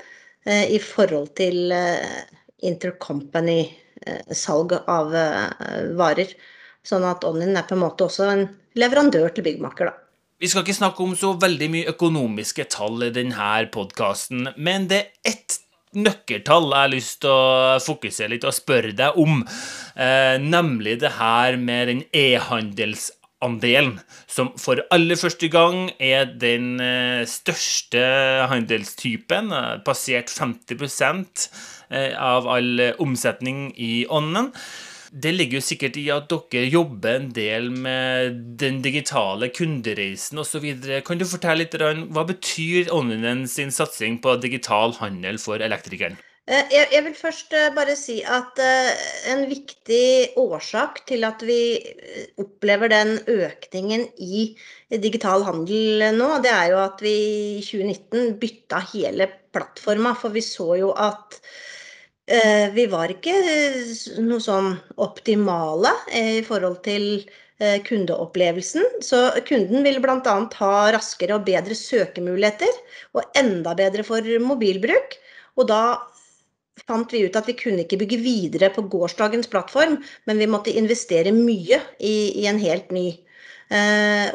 eh, 0.45 0.73
i 0.73 0.79
forhold 0.83 1.29
til 1.39 1.73
intercompany-salg 2.63 4.73
av 4.87 5.13
varer. 5.99 6.29
Sånn 6.87 7.05
at 7.07 7.25
Onninen 7.27 7.57
er 7.59 7.67
på 7.67 7.75
en 7.77 7.85
måte 7.85 8.05
også 8.09 8.25
en 8.31 8.49
leverandør 8.79 9.29
til 9.35 9.45
byggmaker, 9.47 9.85
da. 9.91 9.95
Vi 10.43 10.49
skal 10.51 10.65
ikke 10.65 10.75
snakke 10.75 11.05
om 11.05 11.13
så 11.15 11.29
veldig 11.39 11.67
mye 11.71 11.91
økonomiske 11.93 12.65
tall 12.75 13.05
i 13.07 13.13
denne 13.15 13.51
podkasten, 13.71 14.49
men 14.59 14.89
det 14.91 14.99
er 14.99 15.31
ett 15.31 15.62
nøkkeltall 15.93 16.69
jeg 16.71 16.85
har 16.85 16.93
lyst 16.93 17.19
til 17.25 17.33
å 17.33 17.81
fokusere 17.83 18.33
litt 18.33 18.47
og 18.49 18.57
spørre 18.57 18.95
deg 18.97 19.19
om, 19.21 19.43
eh, 19.97 20.37
nemlig 20.41 20.99
det 21.03 21.15
her 21.19 21.57
med 21.61 21.89
den 21.91 22.05
e-handelsandelen, 22.13 23.99
som 24.27 24.53
for 24.57 24.81
aller 24.91 25.21
første 25.21 25.49
gang 25.53 25.91
er 26.01 26.25
den 26.25 26.81
eh, 26.81 27.25
største 27.29 28.05
handelstypen, 28.53 29.53
eh, 29.53 29.75
passert 29.85 30.33
50 30.33 31.51
eh, 31.91 32.17
av 32.17 32.49
all 32.49 32.81
omsetning 32.99 33.71
i 33.77 34.07
ånden. 34.09 34.53
Det 35.13 35.35
ligger 35.35 35.61
jo 35.61 35.65
sikkert 35.67 35.97
i 36.01 36.07
at 36.15 36.31
dere 36.33 36.69
jobber 36.73 37.19
en 37.19 37.29
del 37.37 37.69
med 37.85 38.39
den 38.63 38.81
digitale 38.81 39.51
kundereisen 39.53 40.41
osv. 40.41 40.65
Kan 41.05 41.21
du 41.21 41.27
fortelle 41.29 41.67
litt 41.67 41.77
om 41.77 42.07
hva 42.17 42.25
betyr 42.31 42.89
Onlinen 42.97 43.45
sin 43.51 43.75
satsing 43.75 44.23
på 44.25 44.39
digital 44.41 44.97
handel 45.03 45.37
for 45.43 45.61
elektrikeren? 45.61 46.17
Eh, 46.51 46.73
jeg 46.75 47.03
vil 47.05 47.15
først 47.15 47.53
eh, 47.55 47.69
bare 47.75 47.95
si 47.95 48.17
at 48.27 48.59
eh, 48.59 48.89
en 49.31 49.45
viktig 49.47 50.35
årsak 50.41 51.05
til 51.07 51.23
at 51.29 51.45
vi 51.47 51.79
opplever 52.43 52.91
den 52.91 53.15
økningen 53.31 54.09
i 54.19 54.49
digital 54.91 55.47
handel 55.47 56.03
nå, 56.17 56.33
det 56.43 56.51
er 56.51 56.73
jo 56.73 56.81
at 56.83 57.05
vi 57.05 57.15
i 57.61 57.63
2019 57.63 58.41
bytta 58.43 58.83
hele 58.91 59.29
plattforma. 59.55 60.17
For 60.19 60.35
vi 60.35 60.43
så 60.43 60.73
jo 60.81 60.91
at 60.99 61.39
vi 62.27 62.87
var 62.87 63.11
ikke 63.11 63.33
eh, 63.35 63.95
noe 64.23 64.41
sånn 64.43 64.77
optimale 65.03 65.91
eh, 66.13 66.39
i 66.39 66.45
forhold 66.47 66.83
til 66.87 67.25
kundeopplevelsen. 67.63 68.83
Så 69.07 69.19
kunden 69.47 69.85
vil 69.87 70.01
bl.a. 70.03 70.33
ha 70.59 70.71
raskere 70.91 71.37
og 71.37 71.45
bedre 71.47 71.77
søkemuligheter, 71.79 72.73
og 73.15 73.37
enda 73.39 73.77
bedre 73.79 74.03
for 74.03 74.27
mobilbruk. 74.43 75.15
Og 75.55 75.69
da 75.71 75.83
fant 76.83 77.15
vi 77.15 77.21
ut 77.23 77.39
at 77.39 77.47
vi 77.47 77.55
kunne 77.61 77.85
ikke 77.85 78.01
bygge 78.01 78.19
videre 78.25 78.73
på 78.75 78.83
gårsdagens 78.91 79.47
plattform, 79.53 80.01
men 80.27 80.43
vi 80.43 80.51
måtte 80.51 80.75
investere 80.75 81.31
mye 81.37 81.79
i, 82.03 82.17
i 82.43 82.49
en 82.51 82.59
helt 82.59 82.91
ny. 82.91 83.13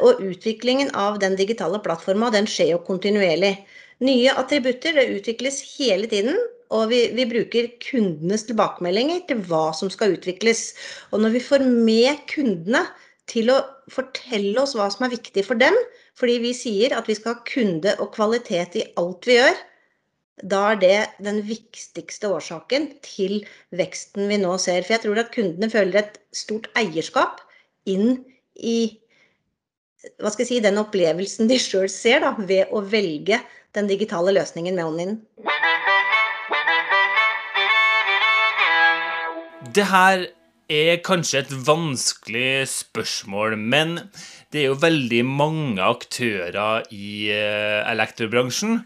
og 0.00 0.22
utviklingen 0.24 0.88
av 0.96 1.20
den 1.20 1.36
digitale 1.36 1.78
plattforma 1.84 2.32
den 2.32 2.48
skjer 2.48 2.72
jo 2.72 2.84
kontinuerlig. 2.86 3.58
Nye 4.00 4.32
attributter 4.40 4.96
det 4.96 5.10
utvikles 5.18 5.60
hele 5.76 6.08
tiden, 6.08 6.40
og 6.74 6.90
vi, 6.90 7.00
vi, 7.16 7.24
bruker 7.28 7.70
kundenes 7.80 8.44
tilbakemeldinger 8.48 9.22
til 9.28 9.40
hva 9.48 9.70
som 9.76 9.90
skal 9.92 10.16
utvikles. 10.18 10.72
Og 11.12 11.22
når 11.22 11.36
vi 11.36 11.44
får 11.44 11.64
med 11.64 12.24
kundene 12.28 12.84
til 13.28 13.52
å 13.52 13.60
fortelle 13.92 14.56
oss 14.60 14.74
hva 14.76 14.88
som 14.92 15.06
er 15.06 15.14
viktig 15.14 15.44
for 15.46 15.60
dem, 15.60 15.76
fordi 16.18 16.38
vi 16.42 16.52
sier 16.56 16.96
at 16.96 17.08
vi 17.08 17.16
skal 17.16 17.36
ha 17.36 17.46
kunde 17.48 17.94
og 18.02 18.12
kvalitet 18.16 18.76
i 18.80 18.86
alt 19.00 19.28
vi 19.28 19.38
gjør, 19.38 19.58
da 20.48 20.60
er 20.72 20.78
det 20.78 20.98
den 21.24 21.40
viktigste 21.46 22.30
årsaken 22.30 22.92
til 23.02 23.40
veksten 23.74 24.28
vi 24.30 24.38
nå 24.38 24.54
ser. 24.62 24.84
For 24.84 24.94
jeg 24.94 25.04
tror 25.06 25.22
at 25.24 25.32
kundene 25.34 25.70
føler 25.72 26.02
et 26.02 26.20
stort 26.36 26.68
eierskap 26.78 27.42
inn 27.88 28.20
i 28.54 28.78
hva 30.22 30.30
skal 30.30 30.44
jeg 30.44 30.50
si, 30.52 30.58
den 30.62 30.78
opplevelsen 30.78 31.48
de 31.50 31.58
sjøl 31.58 31.88
ser 31.90 32.22
da, 32.22 32.30
ved 32.38 32.70
å 32.70 32.84
velge 32.86 33.40
den 33.76 33.90
digitale 33.90 34.32
løsningen 34.36 34.78
med 34.78 34.86
Onin. 34.86 35.16
Det 39.58 39.88
her 39.90 40.20
er 40.70 41.00
kanskje 41.02 41.40
et 41.42 41.52
vanskelig 41.66 42.68
spørsmål, 42.70 43.56
men 43.58 43.96
det 44.52 44.60
er 44.60 44.68
jo 44.68 44.76
veldig 44.78 45.24
mange 45.26 45.82
aktører 45.82 46.86
i 46.94 47.26
eh, 47.34 47.82
elektrobransjen. 47.90 48.78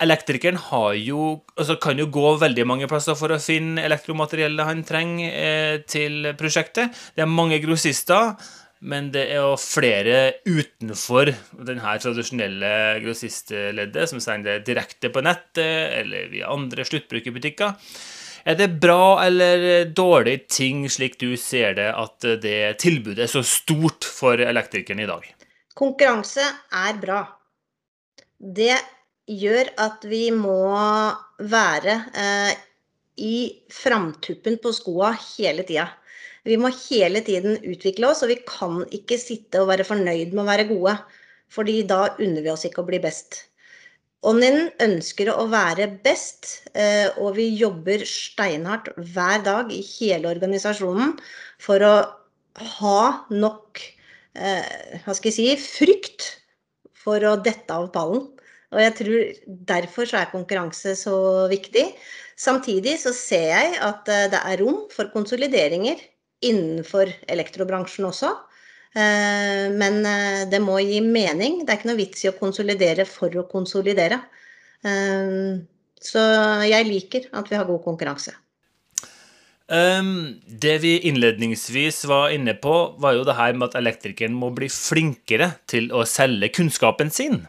Elektrikeren 0.00 0.56
jo, 1.04 1.44
altså 1.58 1.76
kan 1.76 2.00
jo 2.00 2.08
gå 2.08 2.32
veldig 2.40 2.66
mange 2.66 2.88
plasser 2.88 3.14
for 3.14 3.30
å 3.30 3.38
finne 3.38 3.84
elektromateriellet 3.84 4.70
han 4.70 4.82
trenger 4.88 5.36
eh, 5.36 5.76
til 5.84 6.32
prosjektet. 6.32 6.88
Det 7.14 7.22
er 7.22 7.30
mange 7.30 7.60
grossister, 7.60 8.32
men 8.80 9.12
det 9.12 9.28
er 9.34 9.44
jo 9.44 9.54
flere 9.60 10.40
utenfor 10.48 11.28
denne 11.60 11.94
tradisjonelle 12.00 12.74
grossistleddet 13.04 14.08
som 14.08 14.20
sender 14.20 14.64
direkte 14.64 15.12
på 15.12 15.22
nettet 15.28 16.00
eller 16.00 16.32
via 16.32 16.56
andre 16.56 16.88
sluttbrukerbutikker. 16.88 17.76
Er 18.44 18.58
det 18.58 18.74
bra 18.80 19.24
eller 19.24 19.86
dårlig 19.96 20.48
ting, 20.52 20.84
slik 20.92 21.16
du 21.20 21.30
ser 21.40 21.78
det, 21.78 21.88
at 21.96 22.26
det 22.42 22.76
tilbudet 22.82 23.24
er 23.24 23.30
så 23.32 23.40
stort 23.46 24.04
for 24.04 24.40
elektrikeren 24.40 25.00
i 25.00 25.08
dag? 25.08 25.24
Konkurranse 25.74 26.44
er 26.76 27.00
bra. 27.00 27.22
Det 28.36 28.76
gjør 29.24 29.70
at 29.80 30.04
vi 30.04 30.28
må 30.36 30.60
være 31.40 31.96
eh, 32.12 32.52
i 33.24 33.38
framtuppen 33.72 34.60
på 34.60 34.74
skoa 34.76 35.14
hele 35.16 35.64
tida. 35.64 35.88
Vi 36.44 36.58
må 36.60 36.68
hele 36.90 37.22
tiden 37.24 37.56
utvikle 37.64 38.10
oss, 38.10 38.20
og 38.22 38.28
vi 38.34 38.42
kan 38.44 38.82
ikke 38.92 39.16
sitte 39.20 39.62
og 39.62 39.70
være 39.72 39.88
fornøyd 39.88 40.34
med 40.34 40.44
å 40.44 40.50
være 40.50 40.68
gode. 40.68 40.98
fordi 41.54 41.84
da 41.86 42.16
unner 42.18 42.42
vi 42.42 42.50
oss 42.50 42.64
ikke 42.66 42.82
å 42.82 42.86
bli 42.88 42.98
best. 42.98 43.44
Onin 44.24 44.70
ønsker 44.80 45.28
å 45.32 45.44
være 45.52 45.88
best, 46.04 46.64
eh, 46.72 47.10
og 47.20 47.36
vi 47.36 47.50
jobber 47.58 48.06
steinhardt 48.08 48.88
hver 48.96 49.42
dag 49.44 49.72
i 49.72 49.82
hele 49.84 50.30
organisasjonen 50.32 51.12
for 51.60 51.84
å 51.84 51.94
ha 52.78 53.02
nok 53.34 53.82
eh, 54.38 55.00
hva 55.04 55.16
skal 55.16 55.30
jeg 55.30 55.36
si, 55.36 55.48
frykt 55.60 56.30
for 57.04 57.20
å 57.28 57.36
dette 57.36 57.68
av 57.74 57.90
pallen. 57.92 58.30
Og 58.74 58.80
jeg 58.80 58.94
tror 58.98 59.26
derfor 59.68 60.08
så 60.08 60.22
er 60.22 60.32
konkurranse 60.32 60.96
så 60.98 61.16
viktig. 61.52 61.84
Samtidig 62.40 62.96
så 63.04 63.12
ser 63.14 63.50
jeg 63.52 63.76
at 63.84 64.08
eh, 64.10 64.26
det 64.32 64.40
er 64.40 64.62
rom 64.64 64.86
for 64.94 65.12
konsolideringer 65.12 66.00
innenfor 66.44 67.12
elektrobransjen 67.30 68.08
også. 68.08 68.32
Eh, 68.94 69.66
men 69.74 70.04
eh, 70.06 70.44
det 70.50 70.60
må 70.62 70.78
gi 70.78 71.00
mening. 71.02 71.62
Det 71.64 71.72
er 71.72 71.80
ikke 71.80 71.90
noe 71.90 71.98
vits 71.98 72.24
i 72.24 72.30
å 72.30 72.38
konsolidere 72.38 73.06
for 73.08 73.34
å 73.40 73.46
konsolidere. 73.50 74.20
Eh, 74.86 75.58
så 76.04 76.24
jeg 76.68 76.88
liker 76.90 77.30
at 77.34 77.50
vi 77.50 77.58
har 77.58 77.68
god 77.68 77.82
konkurranse. 77.86 78.36
Um, 79.64 80.42
det 80.44 80.74
vi 80.82 80.98
innledningsvis 81.08 82.02
var 82.04 82.34
inne 82.36 82.52
på, 82.60 82.74
var 83.00 83.14
jo 83.16 83.24
det 83.24 83.38
her 83.38 83.54
med 83.56 83.70
at 83.70 83.78
elektrikeren 83.80 84.36
må 84.36 84.50
bli 84.52 84.68
flinkere 84.68 85.54
til 85.70 85.88
å 85.88 86.04
selge 86.04 86.50
kunnskapen 86.52 87.08
sin. 87.08 87.46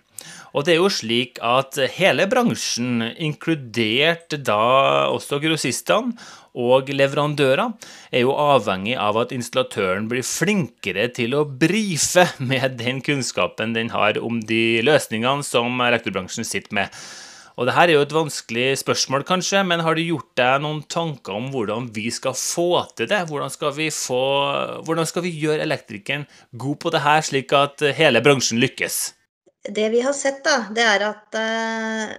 Og 0.56 0.64
det 0.64 0.78
er 0.78 0.80
jo 0.80 0.88
slik 0.88 1.42
at 1.44 1.76
hele 1.98 2.30
bransjen, 2.32 3.04
inkludert 3.20 4.38
da 4.48 5.12
også 5.12 5.42
grossistene 5.44 6.16
og 6.56 6.90
leverandører, 6.90 7.76
er 8.16 8.26
jo 8.26 8.34
avhengig 8.40 8.96
av 9.00 9.20
at 9.20 9.36
installatøren 9.36 10.10
blir 10.12 10.26
flinkere 10.26 11.10
til 11.16 11.36
å 11.36 11.44
brife 11.46 12.26
med 12.40 12.80
den 12.80 13.04
kunnskapen 13.06 13.76
den 13.76 13.92
har 13.94 14.20
om 14.24 14.40
de 14.40 14.82
løsningene 14.86 15.46
som 15.46 15.84
elektrobransjen 15.86 16.48
sitter 16.48 16.76
med. 16.80 17.06
Og 17.56 17.70
det 17.70 17.76
her 17.78 17.88
er 17.88 17.96
jo 17.96 18.04
et 18.04 18.16
vanskelig 18.16 18.66
spørsmål, 18.82 19.24
kanskje, 19.28 19.62
men 19.64 19.84
har 19.86 19.96
du 19.96 20.02
gjort 20.04 20.28
deg 20.36 20.64
noen 20.64 20.82
tanker 20.92 21.38
om 21.38 21.48
hvordan 21.54 21.88
vi 21.96 22.10
skal 22.12 22.36
få 22.36 22.84
til 23.00 23.08
det? 23.08 23.22
Hvordan 23.30 23.54
skal 23.54 23.72
vi, 23.78 23.88
få, 23.96 24.24
hvordan 24.84 25.08
skal 25.08 25.24
vi 25.24 25.32
gjøre 25.40 25.64
elektrikeren 25.64 26.26
god 26.52 26.82
på 26.84 26.92
det 26.92 27.04
her, 27.06 27.24
slik 27.24 27.56
at 27.56 27.86
hele 27.96 28.20
bransjen 28.26 28.60
lykkes? 28.60 29.00
Det 29.72 29.88
vi 29.94 30.04
har 30.04 30.14
sett, 30.14 30.44
da, 30.46 30.66
det 30.76 30.84
er 30.84 31.08
at 31.08 31.40
uh, 31.40 32.12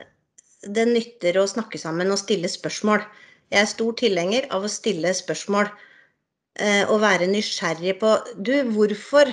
det 0.65 0.89
nytter 0.89 1.37
å 1.39 1.47
snakke 1.51 1.79
sammen 1.79 2.11
og 2.11 2.21
stille 2.23 2.49
spørsmål. 2.51 3.05
Jeg 3.53 3.63
er 3.63 3.71
stor 3.71 3.97
tilhenger 4.01 4.49
av 4.55 4.67
å 4.67 4.71
stille 4.71 5.13
spørsmål 5.15 5.69
uh, 5.71 6.85
og 6.91 7.01
være 7.05 7.29
nysgjerrig 7.31 7.97
på 8.01 8.13
Du, 8.37 8.55
hvorfor 8.75 9.31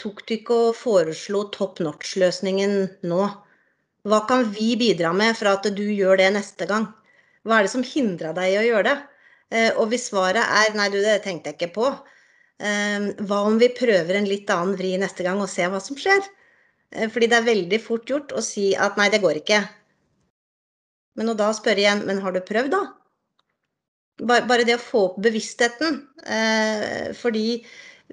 tok 0.00 0.22
du 0.26 0.36
ikke 0.36 0.60
og 0.68 0.76
foreslo 0.76 1.46
top 1.54 1.80
notch-løsningen 1.84 2.76
nå? 3.08 3.22
Hva 4.06 4.20
kan 4.28 4.44
vi 4.54 4.74
bidra 4.78 5.12
med 5.16 5.34
for 5.38 5.50
at 5.54 5.66
du 5.74 5.84
gjør 5.86 6.20
det 6.20 6.32
neste 6.36 6.68
gang? 6.68 6.90
Hva 7.46 7.58
er 7.58 7.66
det 7.66 7.72
som 7.72 7.86
hindra 7.86 8.34
deg 8.36 8.52
i 8.52 8.60
å 8.60 8.66
gjøre 8.68 8.90
det? 8.90 8.98
Uh, 9.54 9.70
og 9.80 9.88
hvis 9.92 10.10
svaret 10.10 10.42
er 10.42 10.76
nei, 10.76 10.90
du, 10.92 11.00
det 11.02 11.22
tenkte 11.24 11.52
jeg 11.54 11.60
ikke 11.60 11.74
på, 11.78 11.90
Eh, 12.56 13.08
hva 13.28 13.42
om 13.44 13.58
vi 13.60 13.68
prøver 13.76 14.16
en 14.16 14.28
litt 14.28 14.48
annen 14.52 14.76
vri 14.80 14.94
neste 15.00 15.24
gang 15.26 15.42
og 15.44 15.50
ser 15.52 15.68
hva 15.72 15.80
som 15.82 15.98
skjer? 16.00 16.22
Eh, 16.92 17.08
fordi 17.12 17.28
det 17.28 17.40
er 17.40 17.50
veldig 17.50 17.80
fort 17.84 18.08
gjort 18.08 18.32
å 18.32 18.44
si 18.44 18.70
at 18.86 18.96
nei, 18.96 19.10
det 19.12 19.20
går 19.24 19.42
ikke. 19.42 19.60
Men 21.20 21.32
å 21.32 21.36
da 21.36 21.50
spørre 21.56 21.82
igjen, 21.82 22.04
men 22.08 22.22
har 22.24 22.32
du 22.32 22.40
prøvd, 22.44 22.72
da? 22.72 22.80
Bare 24.16 24.64
det 24.64 24.78
å 24.78 24.80
få 24.80 25.02
opp 25.10 25.18
bevisstheten. 25.24 26.00
Eh, 26.24 27.12
fordi 27.16 27.60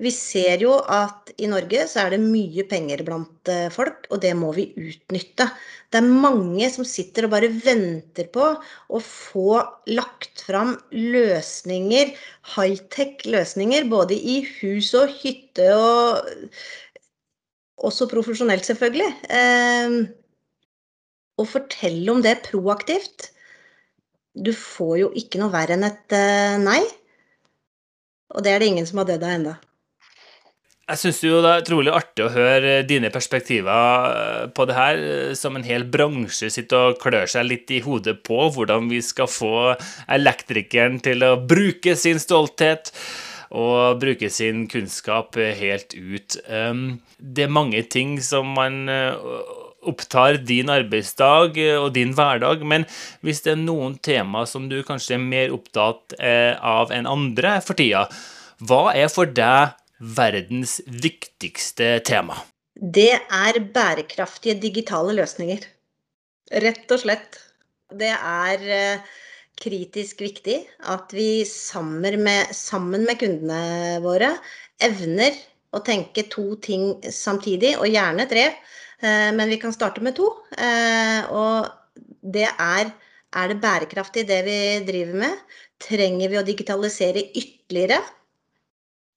vi 0.02 0.10
ser 0.10 0.64
jo 0.66 0.74
at 0.90 1.30
i 1.38 1.48
Norge 1.50 1.84
så 1.90 2.02
er 2.04 2.16
det 2.16 2.24
mye 2.24 2.66
penger 2.70 3.04
blant 3.06 3.50
eh, 3.52 3.70
folk, 3.74 4.08
og 4.10 4.24
det 4.24 4.34
må 4.36 4.50
vi 4.56 4.72
utnytte. 4.74 5.48
Det 5.94 6.00
er 6.02 6.10
mange 6.10 6.68
som 6.74 6.88
sitter 6.88 7.28
og 7.28 7.36
bare 7.36 7.52
venter 7.54 8.28
på 8.34 8.48
å 8.58 9.02
få 9.06 9.62
lagt 9.94 10.42
fram 10.48 10.74
løsninger, 10.92 12.16
high-tech 12.56 13.22
løsninger, 13.30 13.86
både 13.92 14.18
i 14.18 14.40
hus 14.58 14.92
og 14.98 15.14
hytte 15.22 15.70
og 15.78 16.26
også 17.84 18.10
profesjonelt, 18.10 18.66
selvfølgelig. 18.66 19.14
Eh, 19.30 20.02
og 21.38 21.50
fortelle 21.50 22.12
om 22.14 22.22
det 22.26 22.42
proaktivt. 22.50 23.30
Du 24.34 24.50
får 24.58 24.96
jo 24.98 25.12
ikke 25.18 25.40
noe 25.42 25.54
verre 25.54 25.78
enn 25.78 25.86
et 25.86 26.16
eh, 26.18 26.58
nei. 26.62 26.82
Og 28.34 28.42
det 28.42 28.54
er 28.54 28.64
det 28.64 28.72
ingen 28.72 28.90
som 28.90 29.04
har 29.04 29.12
dødd 29.12 29.26
av 29.28 29.36
ennå. 29.36 29.54
Jeg 30.84 31.00
syns 31.00 31.20
det 31.24 31.30
er 31.48 31.62
utrolig 31.62 31.92
artig 31.96 32.26
å 32.26 32.32
høre 32.34 32.72
dine 32.90 33.12
perspektiver 33.14 34.08
eh, 34.10 34.48
på 34.56 34.66
det 34.68 34.78
her, 34.78 35.04
eh, 35.04 35.36
som 35.38 35.56
en 35.56 35.68
hel 35.68 35.86
bransje 35.86 36.50
sitter 36.54 36.90
og 36.90 36.98
klør 37.04 37.30
seg 37.30 37.46
litt 37.48 37.72
i 37.72 37.84
hodet 37.86 38.18
på 38.26 38.50
hvordan 38.56 38.90
vi 38.90 39.04
skal 39.06 39.30
få 39.30 39.76
elektrikeren 40.12 40.98
til 41.06 41.24
å 41.30 41.36
bruke 41.38 41.94
sin 42.00 42.20
stolthet 42.22 42.90
og 43.54 44.02
bruke 44.02 44.32
sin 44.34 44.66
kunnskap 44.66 45.38
helt 45.38 45.94
ut. 45.94 46.40
Det 46.42 47.44
er 47.46 47.52
mange 47.54 47.84
ting 47.86 48.16
som 48.26 48.50
man 48.58 48.90
opptar 49.90 50.40
din 50.48 50.72
arbeidsdag 50.74 51.60
og 51.80 51.90
din 51.96 52.14
hverdag, 52.18 52.64
men 52.66 52.88
hvis 53.26 53.44
det 53.46 53.54
er 53.56 53.62
noen 53.62 53.98
tema 54.04 54.46
som 54.50 54.70
du 54.72 54.80
kanskje 54.88 55.18
er 55.18 55.24
mer 55.24 55.54
opptatt 55.56 56.16
av 56.20 56.94
enn 56.96 57.10
andre 57.10 57.58
for 57.66 57.80
tida, 57.80 58.08
hva 58.64 58.94
er 58.96 59.10
for 59.12 59.28
deg 59.28 59.76
verdens 60.04 60.80
viktigste 60.88 61.98
tema? 62.08 62.38
Det 62.74 63.14
er 63.14 63.60
bærekraftige 63.74 64.58
digitale 64.60 65.14
løsninger. 65.16 65.62
Rett 66.64 66.92
og 66.92 67.02
slett. 67.04 67.38
Det 67.94 68.10
er 68.10 68.64
eh, 68.74 69.04
kritisk 69.62 70.24
viktig 70.26 70.58
at 70.90 71.14
vi 71.14 71.46
sammen 71.48 72.24
med, 72.26 72.54
sammen 72.58 73.06
med 73.06 73.20
kundene 73.22 74.00
våre 74.04 74.34
evner 74.82 75.38
å 75.74 75.82
tenke 75.86 76.26
to 76.30 76.56
ting 76.62 76.98
samtidig, 77.10 77.76
og 77.80 77.90
gjerne 77.90 78.26
tre. 78.30 78.50
Eh, 79.04 79.32
men 79.36 79.50
vi 79.50 79.60
kan 79.62 79.74
starte 79.76 80.04
med 80.04 80.16
to. 80.16 80.30
Eh, 80.58 81.32
og 81.32 81.68
det 82.24 82.48
er 82.52 82.94
er 83.34 83.50
det 83.50 83.62
bærekraftig 83.64 84.28
det 84.30 84.44
vi 84.46 84.58
driver 84.86 85.16
med? 85.24 85.54
Trenger 85.82 86.30
vi 86.30 86.38
å 86.38 86.46
digitalisere 86.46 87.24
ytterligere? 87.34 87.98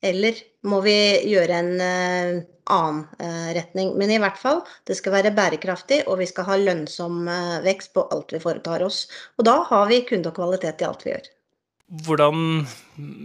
Eller 0.00 0.40
må 0.64 0.80
vi 0.84 0.96
gjøre 1.28 1.58
en 1.60 1.68
uh, 1.76 2.40
annen 2.72 3.52
retning? 3.58 3.92
Men 4.00 4.14
i 4.14 4.18
hvert 4.22 4.40
fall, 4.40 4.62
det 4.88 4.96
skal 4.96 5.18
være 5.18 5.34
bærekraftig, 5.36 6.00
og 6.08 6.22
vi 6.22 6.30
skal 6.32 6.48
ha 6.48 6.56
lønnsom 6.62 7.28
vekst 7.66 7.92
på 7.92 8.06
alt 8.08 8.32
vi 8.32 8.40
foretar 8.40 8.86
oss. 8.88 9.04
Og 9.36 9.44
da 9.48 9.58
har 9.68 9.84
vi 9.92 10.00
kunde 10.08 10.32
og 10.32 10.40
kvalitet 10.40 10.80
i 10.80 10.88
alt 10.88 11.04
vi 11.04 11.12
gjør. 11.12 11.28
Hvordan 11.86 12.66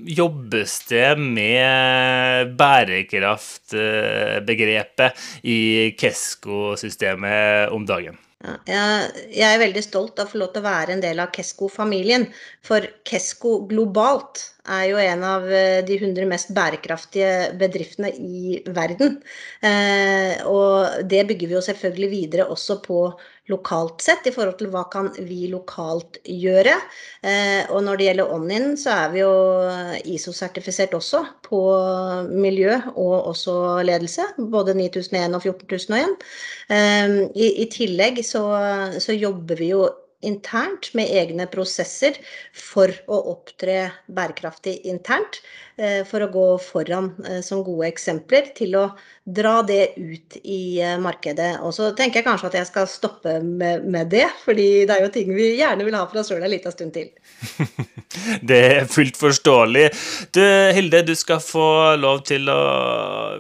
jobbes 0.05 0.85
det 0.85 1.17
med 1.17 2.53
bærekraftbegrepet 2.59 5.17
i 5.41 5.89
Kesko-systemet 5.97 7.73
om 7.73 7.87
dagen? 7.89 8.21
Jeg 8.41 9.45
er 9.45 9.59
veldig 9.61 9.83
stolt 9.85 10.19
av 10.19 10.29
å 10.29 10.31
få 10.31 10.39
lov 10.41 10.53
til 10.53 10.63
å 10.63 10.65
være 10.65 10.95
en 10.95 11.03
del 11.03 11.21
av 11.21 11.29
Kesko-familien. 11.35 12.25
For 12.65 12.87
Kesko 13.07 13.59
globalt 13.69 14.41
er 14.69 14.87
jo 14.91 15.01
en 15.01 15.23
av 15.25 15.45
eh, 15.49 15.81
de 15.85 15.97
100 15.97 16.27
mest 16.29 16.51
bærekraftige 16.53 17.51
bedriftene 17.57 18.11
i 18.13 18.61
verden. 18.73 19.19
Eh, 19.65 20.41
og 20.49 21.05
det 21.09 21.25
bygger 21.29 21.49
vi 21.49 21.57
jo 21.57 21.63
selvfølgelig 21.65 22.11
videre 22.11 22.49
også 22.49 22.77
på 22.85 23.03
lokalt 23.49 24.03
sett, 24.05 24.27
i 24.29 24.33
forhold 24.33 24.59
til 24.59 24.69
hva 24.71 24.83
kan 24.91 25.09
vi 25.25 25.47
lokalt 25.51 26.19
gjøre. 26.29 26.75
Eh, 27.25 27.65
og 27.73 27.81
når 27.85 27.99
det 27.99 28.07
gjelder 28.07 28.33
Onin, 28.35 28.67
så 28.79 28.93
er 28.95 29.13
vi 29.15 29.23
jo 29.23 29.33
ISO-sertifisert 30.13 30.93
også 30.97 31.23
på 31.47 31.61
miljø 32.31 32.77
og 32.93 33.31
også 33.33 33.55
ledelse. 33.87 34.29
Både 34.37 34.75
9001 34.77 35.37
og 35.37 35.47
14001. 35.49 36.15
Eh, 36.71 37.17
i, 37.33 37.49
I 37.65 37.67
tillegg 37.73 38.21
så, 38.31 38.45
så 39.03 39.15
jobber 39.17 39.59
vi 39.59 39.71
jo 39.73 39.85
internt 40.21 40.91
med 40.97 41.09
egne 41.17 41.47
prosesser 41.51 42.17
for 42.53 42.93
å 43.09 43.19
opptre 43.33 43.89
bærekraftig 44.07 44.77
internt. 44.89 45.41
Eh, 45.81 46.03
for 46.05 46.21
å 46.21 46.27
gå 46.29 46.47
foran 46.61 47.07
eh, 47.25 47.39
som 47.41 47.63
gode 47.65 47.87
eksempler 47.87 48.51
til 48.53 48.75
å 48.77 48.83
dra 49.25 49.53
det 49.65 49.95
ut 49.97 50.35
i 50.43 50.77
eh, 50.77 50.99
markedet. 51.01 51.55
Og 51.65 51.73
så 51.73 51.87
tenker 51.97 52.19
jeg 52.19 52.27
kanskje 52.27 52.51
at 52.51 52.57
jeg 52.59 52.69
skal 52.69 52.89
stoppe 52.91 53.39
med, 53.41 53.87
med 53.89 54.11
det, 54.13 54.27
fordi 54.43 54.83
det 54.85 54.93
er 54.93 55.07
jo 55.07 55.09
ting 55.15 55.31
vi 55.33 55.47
gjerne 55.57 55.87
vil 55.87 55.97
ha 55.97 56.03
for 56.05 56.21
oss 56.21 56.29
sjøl 56.29 56.45
en 56.45 56.53
liten 56.53 56.75
stund 56.75 56.93
til. 56.93 57.09
det 58.51 58.59
er 58.67 58.91
fullt 58.93 59.17
forståelig. 59.17 59.87
Du, 60.37 60.43
Hilde, 60.77 61.01
du 61.07 61.15
skal 61.17 61.41
få 61.41 61.65
lov 61.97 62.21
til 62.29 62.51
å 62.51 62.59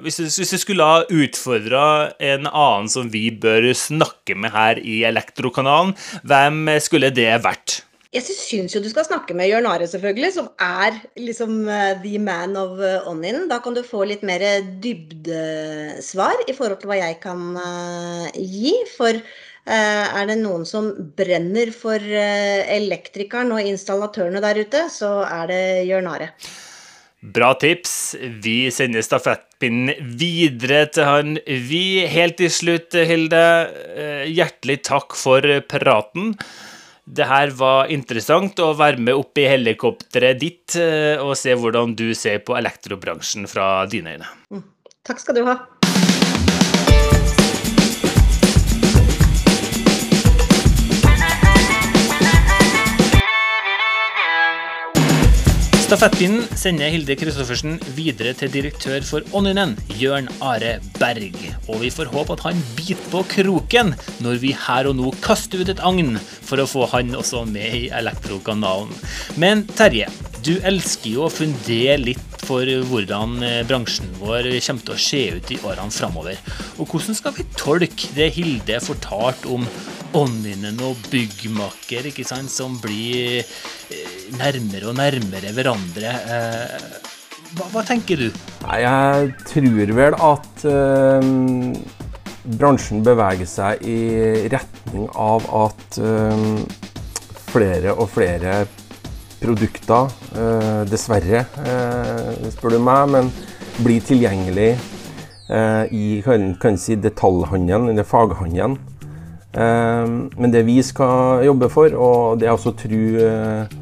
Hvis 0.01 0.17
du, 0.17 0.25
hvis 0.25 0.55
du 0.55 0.57
skulle 0.63 0.87
ha 0.87 1.05
utfordra 1.05 1.85
en 2.17 2.49
annen 2.49 2.89
som 2.89 3.13
vi 3.13 3.27
bør 3.29 3.69
snakke 3.77 4.33
med 4.33 4.55
her 4.55 4.81
i 4.81 5.03
Elektrokanalen, 5.05 5.93
hvem 6.25 6.63
skulle 6.81 7.13
det 7.13 7.35
vært? 7.45 7.83
Jeg 8.11 8.25
syns 8.27 8.73
jo 8.75 8.81
du 8.83 8.89
skal 8.91 9.05
snakke 9.07 9.35
med 9.37 9.47
Jørn 9.47 9.69
Are, 9.71 9.85
selvfølgelig, 9.87 10.33
som 10.35 10.49
er 10.59 10.97
liksom 11.15 11.61
uh, 11.63 11.93
the 12.03 12.19
man 12.19 12.57
of 12.59 12.81
onion. 13.07 13.45
Da 13.47 13.61
kan 13.63 13.77
du 13.77 13.85
få 13.87 14.03
litt 14.09 14.25
mer 14.27 14.43
dybdesvar 14.83 16.43
i 16.43 16.55
forhold 16.57 16.81
til 16.81 16.91
hva 16.91 16.97
jeg 16.99 17.21
kan 17.23 17.55
gi. 18.35 18.73
For 18.97 19.15
er 19.71 20.25
det 20.27 20.39
noen 20.41 20.65
som 20.65 20.89
brenner 21.15 21.69
for 21.71 22.01
elektrikeren 22.01 23.53
og 23.53 23.67
installatørene 23.69 24.41
der 24.43 24.59
ute, 24.65 24.81
så 24.89 25.11
er 25.21 25.51
det 25.51 25.61
Jørn 25.85 26.09
Are. 26.09 26.31
Bra 27.21 27.51
tips. 27.61 28.15
Vi 28.41 28.71
sender 28.73 29.05
stafettpinnen 29.05 29.93
videre 30.17 30.87
til 30.89 31.05
han. 31.05 31.37
Vi, 31.45 32.01
helt 32.09 32.39
til 32.41 32.49
slutt, 32.51 32.97
Hilde, 32.97 33.45
hjertelig 34.33 34.79
takk 34.89 35.15
for 35.15 35.45
praten. 35.69 36.33
Det 37.05 37.25
her 37.27 37.51
var 37.57 37.89
interessant 37.91 38.59
å 38.61 38.71
være 38.77 39.01
med 39.01 39.17
opp 39.17 39.39
i 39.41 39.47
helikopteret 39.49 40.39
ditt 40.41 40.77
eh, 40.79 41.17
og 41.19 41.33
se 41.39 41.55
hvordan 41.57 41.95
du 41.97 42.11
ser 42.17 42.43
på 42.45 42.55
elektrobransjen 42.59 43.49
fra 43.49 43.87
dine 43.89 44.17
øyne. 44.17 44.33
Mm. 44.53 44.65
Takk 45.07 45.23
skal 45.23 45.39
du 45.39 45.45
ha. 45.49 45.57
Stafettpinnen 55.91 56.45
sender 56.55 56.87
Hilde 56.87 57.17
Kristoffersen 57.19 57.73
videre 57.97 58.31
til 58.39 58.47
direktør 58.53 59.03
for 59.03 59.25
Onninen, 59.35 59.73
Jørn 59.99 60.29
Are 60.39 60.77
Berg. 60.95 61.35
Og 61.67 61.81
vi 61.81 61.89
får 61.91 62.07
håpe 62.13 62.37
at 62.37 62.45
han 62.45 62.61
biter 62.77 63.09
på 63.11 63.25
kroken 63.33 63.91
når 64.23 64.39
vi 64.39 64.53
her 64.55 64.87
og 64.87 64.95
nå 64.95 65.11
kaster 65.19 65.59
ut 65.59 65.73
et 65.73 65.83
agn 65.83 66.15
for 66.47 66.63
å 66.63 66.69
få 66.71 66.87
han 66.93 67.11
også 67.19 67.43
med 67.49 67.75
i 67.75 67.83
Elektrokanalen. 67.91 68.95
Men 69.35 69.65
Terje, 69.75 70.07
du 70.39 70.53
elsker 70.63 71.11
jo 71.11 71.25
å 71.27 71.33
fundere 71.33 71.99
litt 71.99 72.39
for 72.47 72.71
hvordan 72.87 73.43
eh, 73.43 73.59
bransjen 73.67 74.15
vår 74.21 74.47
kommer 74.63 74.87
til 74.87 74.95
å 74.95 75.03
se 75.09 75.21
ut 75.35 75.51
i 75.51 75.59
årene 75.59 75.91
framover. 75.91 76.39
Og 76.79 76.87
hvordan 76.87 77.19
skal 77.19 77.35
vi 77.35 77.49
tolke 77.59 78.15
det 78.15 78.31
Hilde 78.37 78.79
fortalte 78.87 79.51
om 79.51 79.67
åndinen 80.15 80.79
og 80.87 81.03
byggmaker, 81.11 82.07
ikke 82.07 82.23
sant, 82.27 82.51
som 82.51 82.79
blir 82.79 83.43
eh, 83.43 84.20
nærmere 84.39 84.91
og 84.91 84.97
nærmere 84.99 85.53
hverandre? 85.55 86.11
Eh, 86.35 87.09
hva, 87.57 87.67
hva 87.73 87.81
tenker 87.83 88.19
du? 88.19 88.27
Jeg 88.63 89.31
tror 89.49 89.95
vel 89.97 90.15
at 90.15 90.61
uh, 90.63 91.31
bransjen 92.61 93.01
beveger 93.03 93.49
seg 93.49 93.83
i 93.83 93.97
retning 94.53 95.09
av 95.19 95.47
at 95.65 95.99
uh, 95.99 96.45
flere 97.51 97.95
og 97.97 98.07
flere 98.13 98.61
produkter, 99.41 100.11
eh, 100.37 100.83
dessverre, 100.85 101.39
spør 102.53 102.75
du 102.75 102.83
meg, 102.85 103.07
men 103.09 103.31
blir 103.81 104.03
tilgjengelig 104.05 104.75
i 105.97 106.03
kan, 106.21 106.45
kan 106.61 106.77
si 106.77 106.93
detaljhandelen, 107.01 107.89
eller 107.89 108.05
faghandelen. 108.05 108.77
Men 109.57 110.53
det 110.53 110.61
vi 110.69 110.77
skal 110.85 111.41
jobbe 111.47 111.71
for, 111.73 111.89
og 111.97 112.37
det 112.37 112.51
jeg 112.51 112.59
også 112.59 112.75
tror 112.83 113.80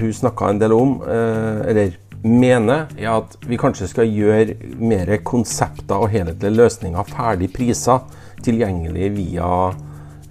hun 0.00 0.12
snakka 0.16 0.48
en 0.50 0.60
del 0.60 0.72
om, 0.76 0.98
eller 1.02 1.96
mener, 2.22 2.86
er 2.98 3.10
at 3.16 3.34
vi 3.48 3.58
kanskje 3.58 3.88
skal 3.90 4.10
gjøre 4.10 4.54
mer 4.78 5.10
konsepter 5.26 6.04
og 6.04 6.12
helhetlige 6.12 6.54
løsninger 6.54 7.08
ferdig 7.10 7.50
priser 7.54 8.04
tilgjengelig 8.42 9.10
via 9.16 9.48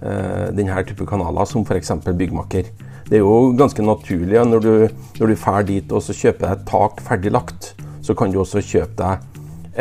eh, 0.00 0.48
denne 0.56 0.84
type 0.88 1.06
kanaler, 1.08 1.44
som 1.48 1.66
f.eks. 1.66 1.92
Byggmaker. 2.08 2.70
Det 3.08 3.18
er 3.18 3.24
jo 3.24 3.52
ganske 3.58 3.84
naturlig 3.84 4.38
ja, 4.38 4.44
når 4.48 4.64
du, 4.64 4.72
når 5.20 5.32
du 5.32 5.36
drar 5.36 5.66
dit 5.68 5.92
og 5.92 6.04
så 6.04 6.16
kjøper 6.16 6.46
deg 6.46 6.56
et 6.56 6.68
tak 6.70 7.02
ferdig 7.04 7.32
lagt, 7.34 7.72
så 8.02 8.16
kan 8.18 8.32
du 8.32 8.40
også 8.40 8.64
kjøpe 8.64 8.96
deg 8.98 9.28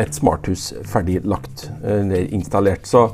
et 0.02 0.16
smarthus 0.16 0.72
ferdig 0.88 1.22
lagt 1.28 1.70
eller 1.84 2.28
installert. 2.36 2.88
Så, 2.88 3.10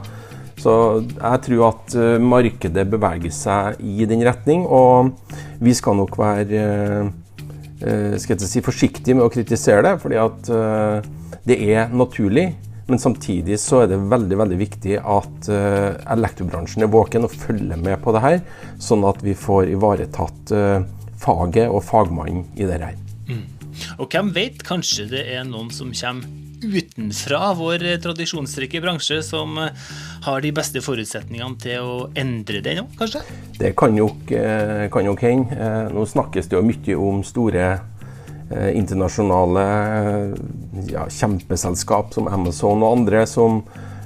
så 0.58 0.74
jeg 1.06 1.42
tror 1.46 1.64
at 1.70 1.96
eh, 1.98 2.18
markedet 2.22 2.86
beveger 2.90 3.34
seg 3.34 3.82
i 3.86 4.08
den 4.10 4.24
retning, 4.26 4.66
og 4.66 5.14
vi 5.62 5.74
skal 5.78 6.00
nok 6.00 6.18
være 6.18 6.62
eh, 7.06 8.16
skal 8.18 8.34
jeg 8.34 8.50
si, 8.50 8.64
forsiktige 8.66 9.18
med 9.18 9.28
å 9.28 9.34
kritisere 9.34 9.86
det, 9.86 9.94
fordi 10.02 10.18
at 10.22 10.50
eh, 10.54 11.12
det 11.48 11.60
er 11.70 11.94
naturlig. 11.94 12.50
Men 12.88 13.02
samtidig 13.04 13.60
så 13.60 13.84
er 13.84 13.92
det 13.92 14.00
veldig 14.00 14.38
veldig 14.40 14.58
viktig 14.62 14.94
at 15.04 15.50
elektrobransjen 15.52 16.86
er 16.86 16.92
våken 16.94 17.28
og 17.28 17.34
følger 17.36 17.82
med 17.84 18.00
på 18.00 18.14
det 18.16 18.22
her, 18.24 18.38
sånn 18.80 19.04
at 19.10 19.20
vi 19.28 19.34
får 19.36 19.74
ivaretatt 19.74 20.54
faget 21.20 21.68
og 21.68 21.84
fagmannen 21.84 22.46
i 22.56 22.64
det 22.64 22.80
her. 22.80 22.96
Mm. 23.28 23.44
Og 24.00 24.08
hvem 24.08 24.32
vet, 24.40 24.64
kanskje 24.64 25.10
det 25.12 25.26
er 25.36 25.44
noen 25.50 25.68
som 25.76 25.92
kommer 25.92 26.47
utenfra 26.64 27.52
vår 27.58 27.86
tradisjonsrike 28.04 28.82
bransje 28.84 29.20
som 29.26 29.60
uh, 29.62 29.92
har 30.28 30.46
de 30.46 30.54
beste 30.56 30.82
forutsetningene 30.86 31.62
til 31.62 31.84
å 31.84 32.00
endre 32.18 32.64
det 32.66 32.78
nå, 32.80 32.88
kanskje? 32.98 33.26
Det 33.58 33.76
kan 33.78 33.94
nok, 33.98 34.34
kan 34.94 35.08
nok 35.08 35.22
hende. 35.26 35.70
Nå 35.94 36.04
snakkes 36.08 36.50
det 36.50 36.58
jo 36.58 36.66
mye 36.66 36.98
om 37.08 37.24
store 37.26 37.70
Eh, 38.50 38.78
internasjonale 38.78 39.64
eh, 40.00 40.36
ja, 40.88 41.02
kjempeselskap 41.12 42.14
som 42.16 42.30
Amazon 42.32 42.80
og 42.80 42.94
andre 42.94 43.26
som 43.28 43.58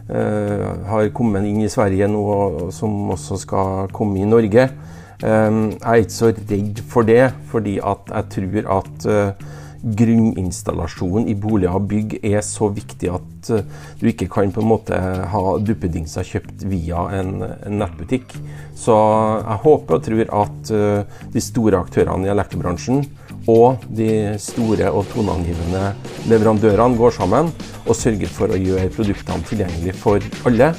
uh, 0.09 0.63
har 0.87 1.11
kommet 1.13 1.45
inn 1.45 1.59
i 1.61 1.69
Sverige 1.69 2.07
nå, 2.09 2.21
og 2.25 2.71
som 2.73 3.11
også 3.13 3.37
skal 3.43 3.91
komme 3.93 4.17
i 4.17 4.25
Norge. 4.25 4.65
Um, 5.21 5.75
jeg 5.75 5.85
er 5.85 6.01
ikke 6.01 6.15
så 6.15 6.31
redd 6.31 6.81
for 6.89 7.05
det, 7.05 7.27
fordi 7.51 7.75
at 7.85 8.09
jeg 8.09 8.29
tror 8.33 8.71
at 8.79 9.05
uh, 9.05 9.45
grunninstallasjonen 9.81 11.29
i 11.31 11.35
boliger 11.37 11.77
og 11.77 11.87
bygg 11.91 12.17
er 12.21 12.41
så 12.45 12.69
viktig 12.73 13.09
at 13.13 13.51
uh, 13.53 13.63
du 14.01 14.05
ikke 14.11 14.29
kan 14.31 14.53
på 14.53 14.61
en 14.61 14.71
måte 14.71 14.97
ha 15.33 15.43
duppedingser 15.61 16.27
kjøpt 16.27 16.67
via 16.69 17.07
en, 17.19 17.41
nettbutikk. 17.71 18.35
Så 18.77 18.93
jeg 18.93 19.61
håper 19.65 19.97
og 19.97 20.05
tror 20.05 20.31
at 20.41 20.71
de 21.33 21.41
store 21.43 21.77
aktørene 21.83 22.25
i 22.25 22.31
elektrobransjen 22.33 23.03
og 23.49 23.81
de 23.89 24.37
store 24.41 24.89
og 24.93 25.07
toneangivende 25.13 25.91
leverandørene 26.29 26.97
går 26.97 27.15
sammen 27.15 27.49
og 27.87 27.97
sørger 27.97 28.29
for 28.29 28.53
å 28.53 28.59
gjøre 28.59 28.91
produktene 28.93 29.49
tilgjengelig 29.49 29.97
for 30.01 30.21
alle, 30.49 30.71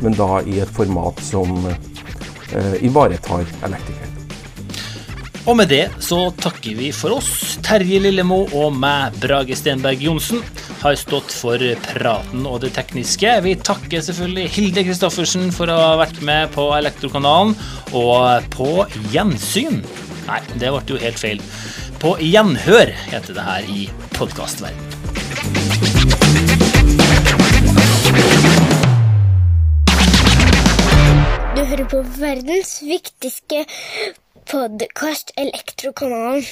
men 0.00 0.16
da 0.16 0.40
i 0.44 0.60
et 0.62 0.72
format 0.76 1.20
som 1.24 1.56
eh, 1.68 2.76
ivaretar 2.86 3.44
elektrikeren. 3.66 4.05
Og 5.46 5.54
med 5.54 5.68
det 5.70 5.84
så 6.02 6.18
takker 6.42 6.74
vi 6.74 6.88
for 6.90 7.14
oss. 7.20 7.54
Terje 7.62 8.00
Lillemo 8.02 8.40
og 8.58 8.74
meg, 8.74 9.14
Brage 9.22 9.54
Stenberg 9.54 10.02
Johnsen, 10.02 10.40
har 10.80 10.98
stått 10.98 11.30
for 11.30 11.62
praten 11.84 12.42
og 12.50 12.64
det 12.64 12.72
tekniske. 12.74 13.30
Vi 13.44 13.54
takker 13.68 14.02
selvfølgelig 14.02 14.48
Hilde 14.56 14.84
Kristoffersen 14.88 15.52
for 15.54 15.70
å 15.70 15.78
ha 15.78 15.92
vært 16.02 16.18
med 16.26 16.50
på 16.56 16.66
Elektrokanalen, 16.74 17.54
og 17.94 18.50
på 18.56 18.72
gjensyn. 19.14 19.84
Nei, 20.26 20.42
det 20.58 20.74
ble 20.74 20.82
jo 20.90 20.98
helt 21.06 21.22
feil. 21.22 21.46
På 22.02 22.16
gjenhør 22.18 22.90
heter 23.06 23.38
det 23.38 23.46
her 23.46 23.70
i 23.70 23.86
podkastverden. 24.18 24.94
Du 31.54 31.62
hører 31.62 31.86
på 31.94 32.02
verdens 32.18 32.80
viktigste 32.82 33.62
podkast, 34.50 35.30
Elektrokanalen. 35.34 36.44